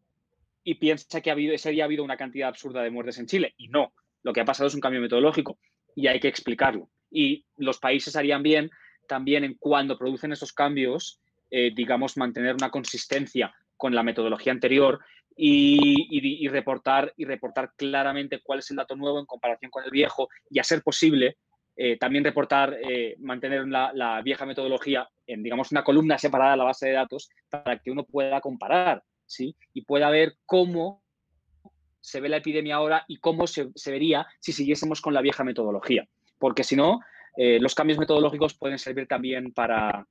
y 0.63 0.75
piensa 0.75 1.21
que 1.21 1.29
ha 1.29 1.33
habido, 1.33 1.53
ese 1.53 1.71
día 1.71 1.83
ha 1.83 1.85
habido 1.85 2.03
una 2.03 2.17
cantidad 2.17 2.49
absurda 2.49 2.83
de 2.83 2.91
muertes 2.91 3.17
en 3.17 3.27
Chile. 3.27 3.53
Y 3.57 3.67
no, 3.69 3.93
lo 4.23 4.33
que 4.33 4.41
ha 4.41 4.45
pasado 4.45 4.67
es 4.67 4.75
un 4.75 4.81
cambio 4.81 5.01
metodológico 5.01 5.59
y 5.95 6.07
hay 6.07 6.19
que 6.19 6.27
explicarlo. 6.27 6.89
Y 7.11 7.45
los 7.57 7.79
países 7.79 8.15
harían 8.15 8.43
bien 8.43 8.69
también 9.07 9.43
en 9.43 9.55
cuando 9.55 9.97
producen 9.97 10.31
esos 10.31 10.53
cambios, 10.53 11.19
eh, 11.49 11.71
digamos, 11.75 12.15
mantener 12.17 12.53
una 12.53 12.69
consistencia 12.69 13.53
con 13.75 13.95
la 13.95 14.03
metodología 14.03 14.53
anterior 14.53 14.99
y, 15.35 16.47
reportar, 16.49 17.13
y 17.15 17.25
reportar 17.25 17.71
claramente 17.75 18.41
cuál 18.43 18.59
es 18.59 18.69
el 18.71 18.77
dato 18.77 18.95
nuevo 18.95 19.19
en 19.19 19.25
comparación 19.25 19.71
con 19.71 19.83
el 19.83 19.89
viejo 19.89 20.27
y, 20.49 20.59
a 20.59 20.63
ser 20.63 20.83
posible, 20.83 21.37
eh, 21.75 21.97
también 21.97 22.25
reportar, 22.25 22.77
eh, 22.81 23.15
mantener 23.19 23.65
la, 23.67 24.21
vieja 24.21 24.45
metodología 24.45 25.07
en, 25.25 25.41
digamos, 25.41 25.71
una 25.71 25.83
columna 25.83 26.17
separada 26.17 26.51
de 26.51 26.57
la 26.57 26.65
base 26.65 26.87
de 26.87 26.93
datos 26.93 27.29
para 27.49 27.79
que 27.79 27.89
uno 27.89 28.03
pueda 28.03 28.41
comparar, 28.41 29.01
¿sí? 29.29 29.55
Y 29.73 29.83
pueda 29.83 30.09
ver 30.09 30.35
cómo 30.45 31.03
se 32.01 32.19
ve 32.19 32.29
la 32.29 32.37
epidemia 32.37 32.75
ahora 32.75 33.05
y 33.07 33.17
cómo 33.17 33.45
se, 33.47 33.69
vería 33.87 34.25
si 34.39 34.51
siguiésemos 34.51 35.01
con 35.01 35.13
la 35.13 35.21
vieja 35.21 35.43
metodología. 35.43 36.07
Porque 36.37 36.63
si 36.63 36.75
no, 36.75 36.99
eh, 37.37 37.59
los 37.59 37.75
cambios 37.75 37.99
metodológicos 37.99 38.55
pueden 38.55 38.79
servir 38.79 39.07
también 39.07 39.51
para, 39.51 40.07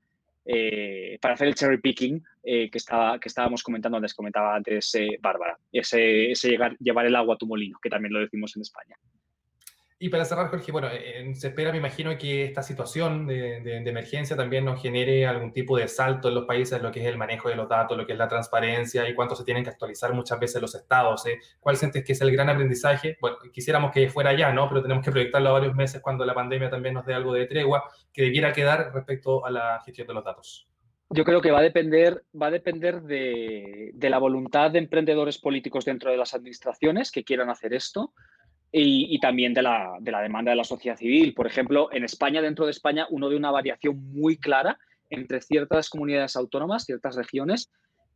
para 1.20 1.34
hacer 1.34 1.48
el 1.48 1.54
cherry 1.54 1.80
picking 1.80 2.22
que, 2.42 2.70
estaba, 2.72 3.18
que 3.18 3.28
estábamos 3.28 3.62
comentando 3.62 3.96
antes, 3.96 4.14
comentaba 4.14 4.54
antes 4.54 4.92
Bárbara, 5.20 5.58
ese, 5.72 6.30
ese 6.30 6.50
llegar, 6.50 6.76
llevar 6.78 7.06
el 7.06 7.16
agua 7.16 7.34
a 7.34 7.38
tu 7.38 7.46
molino, 7.46 7.78
que 7.82 7.90
también 7.90 8.12
lo 8.12 8.20
decimos 8.20 8.54
en 8.56 8.62
España. 8.62 8.96
Y 10.00 10.10
para 10.10 10.24
cerrar, 10.24 10.48
Jorge, 10.48 10.70
bueno, 10.70 10.88
eh, 10.92 11.34
se 11.34 11.48
espera, 11.48 11.72
me 11.72 11.78
imagino, 11.78 12.16
que 12.16 12.44
esta 12.44 12.62
situación 12.62 13.26
de, 13.26 13.78
emergencia 13.78 14.36
también 14.36 14.64
nos 14.64 14.80
genere 14.80 15.26
algún 15.26 15.52
tipo 15.52 15.76
de 15.76 15.88
salto 15.88 16.28
en 16.28 16.36
los 16.36 16.44
países, 16.44 16.80
lo 16.80 16.92
que 16.92 17.00
es 17.00 17.06
el 17.06 17.18
manejo 17.18 17.48
de 17.48 17.56
los 17.56 17.68
datos, 17.68 17.96
lo 17.96 18.06
que 18.06 18.12
es 18.12 18.18
la 18.18 18.28
transparencia 18.28 19.08
y 19.08 19.14
cuánto 19.14 19.34
se 19.34 19.42
tienen 19.42 19.64
que 19.64 19.70
actualizar 19.70 20.14
muchas 20.14 20.38
veces 20.38 20.62
los 20.62 20.72
estados. 20.76 21.26
¿eh? 21.26 21.40
¿Cuál 21.58 21.76
sientes 21.76 22.04
que 22.04 22.12
es 22.12 22.20
el 22.20 22.30
gran 22.30 22.48
aprendizaje? 22.48 23.18
Bueno, 23.20 23.38
quisiéramos 23.52 23.90
que 23.90 24.08
fuera 24.08 24.32
ya, 24.34 24.52
¿no? 24.52 24.68
Pero 24.68 24.82
tenemos 24.82 25.04
que 25.04 25.10
proyectarlo 25.10 25.48
a 25.48 25.52
varios 25.52 25.74
meses 25.74 26.00
cuando 26.00 26.24
la 26.24 26.34
pandemia 26.34 26.70
también 26.70 26.94
nos 26.94 27.04
dé 27.04 27.14
algo 27.14 27.32
de 27.32 27.46
tregua 27.46 27.82
que 28.12 28.22
debiera 28.22 28.52
quedar 28.52 28.92
respecto 28.94 29.44
a 29.44 29.50
la 29.50 29.80
gestión 29.84 30.06
de 30.06 30.14
los 30.14 30.24
datos. 30.24 30.68
Yo 31.10 31.24
creo 31.24 31.40
que 31.40 31.50
va 31.50 31.58
a 31.58 31.62
depender, 31.62 32.22
va 32.40 32.48
a 32.48 32.50
depender 32.52 33.02
de, 33.02 33.90
de 33.94 34.10
la 34.10 34.18
voluntad 34.18 34.70
de 34.70 34.78
emprendedores 34.78 35.38
políticos 35.38 35.86
dentro 35.86 36.12
de 36.12 36.18
las 36.18 36.34
administraciones 36.34 37.10
que 37.10 37.24
quieran 37.24 37.50
hacer 37.50 37.74
esto 37.74 38.12
y, 38.70 39.18
también 39.20 39.54
de 39.54 39.62
la, 39.62 39.98
demanda 40.00 40.50
de 40.50 40.56
la 40.56 40.64
sociedad 40.64 40.96
civil. 40.96 41.34
Por 41.34 41.46
ejemplo, 41.46 41.88
en 41.92 42.04
España, 42.04 42.42
dentro 42.42 42.66
de 42.66 42.72
España, 42.72 43.06
uno 43.10 43.28
ve 43.28 43.36
una 43.36 43.50
variación 43.50 44.12
muy 44.12 44.36
clara 44.36 44.78
entre 45.10 45.40
ciertas 45.40 45.88
comunidades 45.88 46.36
autónomas, 46.36 46.84
ciertas 46.84 47.16
regiones, 47.16 47.70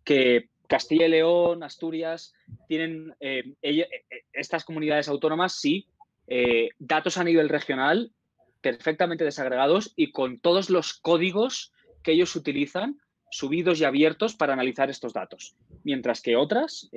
que 0.04 0.48
Castilla 0.68 1.06
y 1.06 1.10
León, 1.10 1.62
Asturias, 1.62 2.34
tienen 2.68 3.14
eh, 3.20 3.54
eh, 3.62 3.88
estas 4.32 4.64
comunidades 4.64 5.08
autónomas, 5.08 5.58
sí, 5.58 5.86
eh, 6.26 6.70
datos 6.78 7.18
a 7.18 7.24
nivel 7.24 7.48
regional 7.48 8.12
perfectamente 8.60 9.24
desagregados 9.24 9.92
y 9.96 10.12
con 10.12 10.38
todos 10.38 10.70
los 10.70 10.94
códigos 10.94 11.72
que 12.02 12.12
ellos 12.12 12.36
utilizan 12.36 13.00
subidos 13.30 13.80
y 13.80 13.84
abiertos 13.84 14.36
para 14.36 14.52
analizar 14.52 14.90
estos 14.90 15.14
datos. 15.14 15.56
Mientras 15.82 16.20
que 16.20 16.36
otras, 16.36 16.90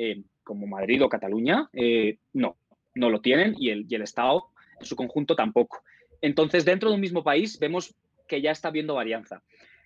como 0.44 0.68
Madrid 0.68 1.04
o 1.04 1.10
Cataluña, 1.10 1.70
no 2.34 2.58
no 2.96 3.10
lo 3.10 3.22
tienen 3.22 3.56
y 3.60 3.70
el, 3.70 3.86
el 3.90 4.02
Estado 4.02 4.48
en 4.80 4.86
su 4.86 4.96
conjunto 4.96 5.36
tampoco. 5.36 5.84
Entonces, 6.22 6.66
dentro 6.66 6.90
de 6.90 6.96
un 6.96 7.02
mismo 7.02 7.24
país 7.24 7.60
vemos 7.60 7.94
que 8.28 8.42
ya 8.42 8.52
está 8.52 8.70
habiendo 8.70 8.96
varianza. 8.96 9.44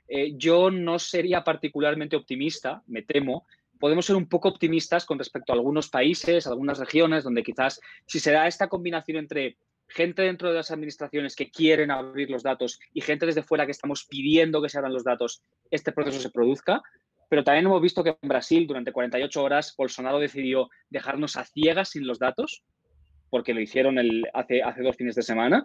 Eh, 0.08 0.34
yo 0.36 0.72
no 0.72 0.98
sería 0.98 1.44
particularmente 1.44 2.16
optimista, 2.16 2.82
me 2.88 3.04
temo. 3.04 3.46
Podemos 3.80 4.06
ser 4.06 4.16
un 4.16 4.28
poco 4.28 4.50
optimistas 4.50 5.06
con 5.06 5.20
respecto 5.20 5.54
a 5.54 5.56
algunos 5.56 5.90
países, 5.90 6.48
algunas 6.48 6.80
regiones, 6.80 7.24
donde 7.24 7.44
quizás 7.44 7.80
si 8.06 8.20
se 8.20 8.32
da 8.32 8.48
esta 8.48 8.68
combinación 8.68 9.18
entre 9.18 9.58
gente 9.88 10.22
dentro 10.22 10.50
de 10.50 10.56
las 10.56 10.72
administraciones 10.72 11.36
que 11.36 11.50
quieren 11.50 11.90
abrir 11.92 12.30
los 12.30 12.44
datos 12.44 12.80
y 12.94 13.02
gente 13.02 13.26
desde 13.26 13.44
fuera 13.44 13.66
que 13.66 13.72
estamos 13.72 14.06
pidiendo 14.06 14.62
que 14.62 14.70
se 14.70 14.78
abran 14.78 14.94
los 14.94 15.04
datos, 15.04 15.42
este 15.72 15.92
proceso 15.92 16.20
se 16.20 16.30
produzca. 16.30 16.82
Pero 17.30 17.44
también 17.44 17.66
hemos 17.66 17.82
visto 17.82 18.04
que 18.04 18.18
en 18.22 18.30
Brasil, 18.30 18.66
durante 18.66 18.92
48 18.92 19.44
horas, 19.44 19.76
Bolsonaro 19.78 20.20
decidió 20.20 20.70
dejarnos 20.90 21.38
a 21.38 21.46
ciegas 21.46 21.90
sin 21.90 22.08
los 22.08 22.18
datos 22.18 22.64
porque 23.30 23.54
lo 23.54 23.62
hicieron 23.62 23.98
el, 23.98 24.26
hace, 24.34 24.62
hace 24.62 24.82
dos 24.82 24.96
fines 24.96 25.16
de 25.16 25.24
semana, 25.24 25.64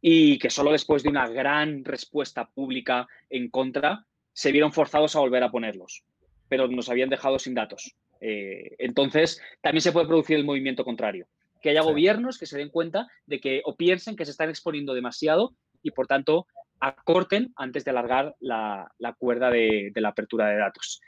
y 0.00 0.38
que 0.38 0.50
solo 0.50 0.72
después 0.72 1.02
de 1.02 1.08
una 1.08 1.26
gran 1.28 1.84
respuesta 1.84 2.46
pública 2.46 3.08
en 3.30 3.48
contra 3.48 4.04
se 4.34 4.52
vieron 4.52 4.72
forzados 4.72 5.16
a 5.16 5.20
volver 5.20 5.42
a 5.42 5.50
ponerlos, 5.50 6.04
pero 6.48 6.68
nos 6.68 6.90
habían 6.90 7.08
dejado 7.08 7.38
sin 7.38 7.54
datos. 7.54 7.94
Eh, 8.20 8.74
entonces, 8.78 9.40
también 9.62 9.80
se 9.80 9.92
puede 9.92 10.06
producir 10.06 10.36
el 10.36 10.44
movimiento 10.44 10.84
contrario, 10.84 11.26
que 11.62 11.70
haya 11.70 11.80
gobiernos 11.80 12.38
que 12.38 12.46
se 12.46 12.58
den 12.58 12.68
cuenta 12.68 13.08
de 13.26 13.40
que 13.40 13.62
o 13.64 13.76
piensen 13.76 14.16
que 14.16 14.26
se 14.26 14.32
están 14.32 14.50
exponiendo 14.50 14.92
demasiado 14.92 15.54
y, 15.82 15.90
por 15.92 16.06
tanto, 16.06 16.46
acorten 16.80 17.52
antes 17.56 17.84
de 17.84 17.90
alargar 17.90 18.34
la, 18.40 18.90
cuerda 19.18 19.50
de, 19.50 19.90
la 19.94 20.10
apertura 20.10 20.48
de 20.48 20.56
datos. 20.56 21.00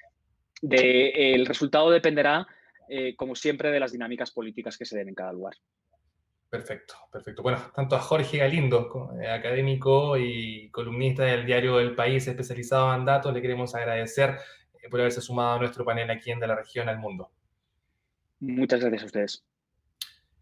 el 0.62 1.44
resultado 1.44 1.90
dependerá 1.90 2.46
eh, 2.88 3.14
como 3.16 3.35
siempre, 3.35 3.70
de 3.70 3.81
las 3.81 3.92
dinámicas 3.92 4.31
políticas 4.31 4.77
que 4.77 4.85
se 4.85 4.96
den 4.96 5.09
en 5.09 5.14
cada 5.14 5.33
lugar. 5.33 5.55
Perfecto, 6.49 6.94
perfecto. 7.11 7.42
Bueno, 7.42 7.59
tanto 7.75 7.96
a 7.96 8.01
Jorge 8.01 8.38
Galindo, 8.38 9.11
eh, 9.20 9.29
académico 9.29 10.16
y 10.16 10.70
columnista 10.70 11.25
del 11.25 11.44
diario 11.44 11.81
El 11.81 11.94
País, 11.94 12.27
especializado 12.27 12.94
en 12.94 13.05
datos, 13.05 13.35
le 13.35 13.42
queremos 13.42 13.75
agradecer 13.75 14.38
eh, 14.83 14.88
por 14.88 15.01
haberse 15.01 15.20
sumado 15.20 15.57
a 15.57 15.59
nuestro 15.59 15.85
panel 15.85 16.11
aquí 16.11 16.31
en 16.31 16.40
De 16.40 16.46
la 16.46 16.55
Región 16.55 16.88
al 16.88 16.99
Mundo. 16.99 17.31
Muchas 18.38 18.81
gracias 18.81 19.03
a 19.03 19.07
ustedes. 19.07 19.44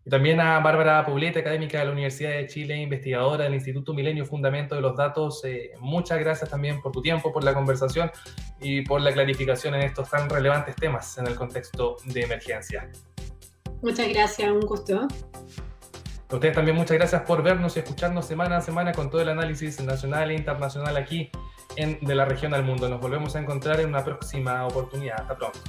Y 0.07 0.11
también 0.11 0.38
a 0.38 0.61
Bárbara 0.61 1.05
Poblete, 1.05 1.38
académica 1.38 1.79
de 1.79 1.87
la 1.87 1.93
Universidad 1.93 2.31
de 2.31 2.47
Chile, 2.47 2.77
investigadora 2.77 3.45
del 3.45 3.55
Instituto 3.55 3.95
Milenio 3.95 4.27
Fundamento 4.27 4.75
de 4.75 4.83
los 4.83 4.97
Datos. 4.97 5.43
Eh, 5.45 5.73
muchas 5.81 6.19
gracias 6.19 6.51
también 6.51 6.83
por 6.83 6.93
tu 6.93 7.01
tiempo, 7.01 7.33
por 7.33 7.43
la 7.43 7.55
conversación 7.55 8.11
y 8.61 8.83
por 8.83 9.01
la 9.01 9.12
clarificación 9.12 9.75
en 9.75 9.83
estos 9.83 10.11
tan 10.11 10.29
relevantes 10.29 10.77
temas 10.77 11.17
en 11.17 11.27
el 11.27 11.37
contexto 11.37 11.97
de 12.05 12.23
emergencia. 12.23 12.90
Muchas 13.81 14.09
gracias, 14.09 14.51
un 14.51 14.61
gusto. 14.61 15.09
A 16.31 16.35
ustedes 16.35 16.55
también 16.55 16.77
muchas 16.77 16.97
gracias 16.97 17.23
por 17.23 17.43
vernos 17.43 17.77
y 17.77 17.81
escucharnos 17.81 18.27
semana 18.27 18.59
a 18.59 18.61
semana 18.61 18.93
con 18.93 19.09
todo 19.09 19.23
el 19.23 19.29
análisis 19.29 19.81
nacional 19.81 20.31
e 20.31 20.35
internacional 20.35 20.97
aquí 20.97 21.31
en 21.77 21.99
De 22.01 22.14
la 22.14 22.25
Región 22.25 22.55
al 22.55 22.64
Mundo. 22.64 22.88
Nos 22.88 23.01
volvemos 23.01 23.37
a 23.37 23.40
encontrar 23.40 23.81
en 23.81 23.88
una 23.88 24.05
próxima 24.05 24.67
oportunidad. 24.67 25.21
Hasta 25.21 25.37
pronto. 25.37 25.61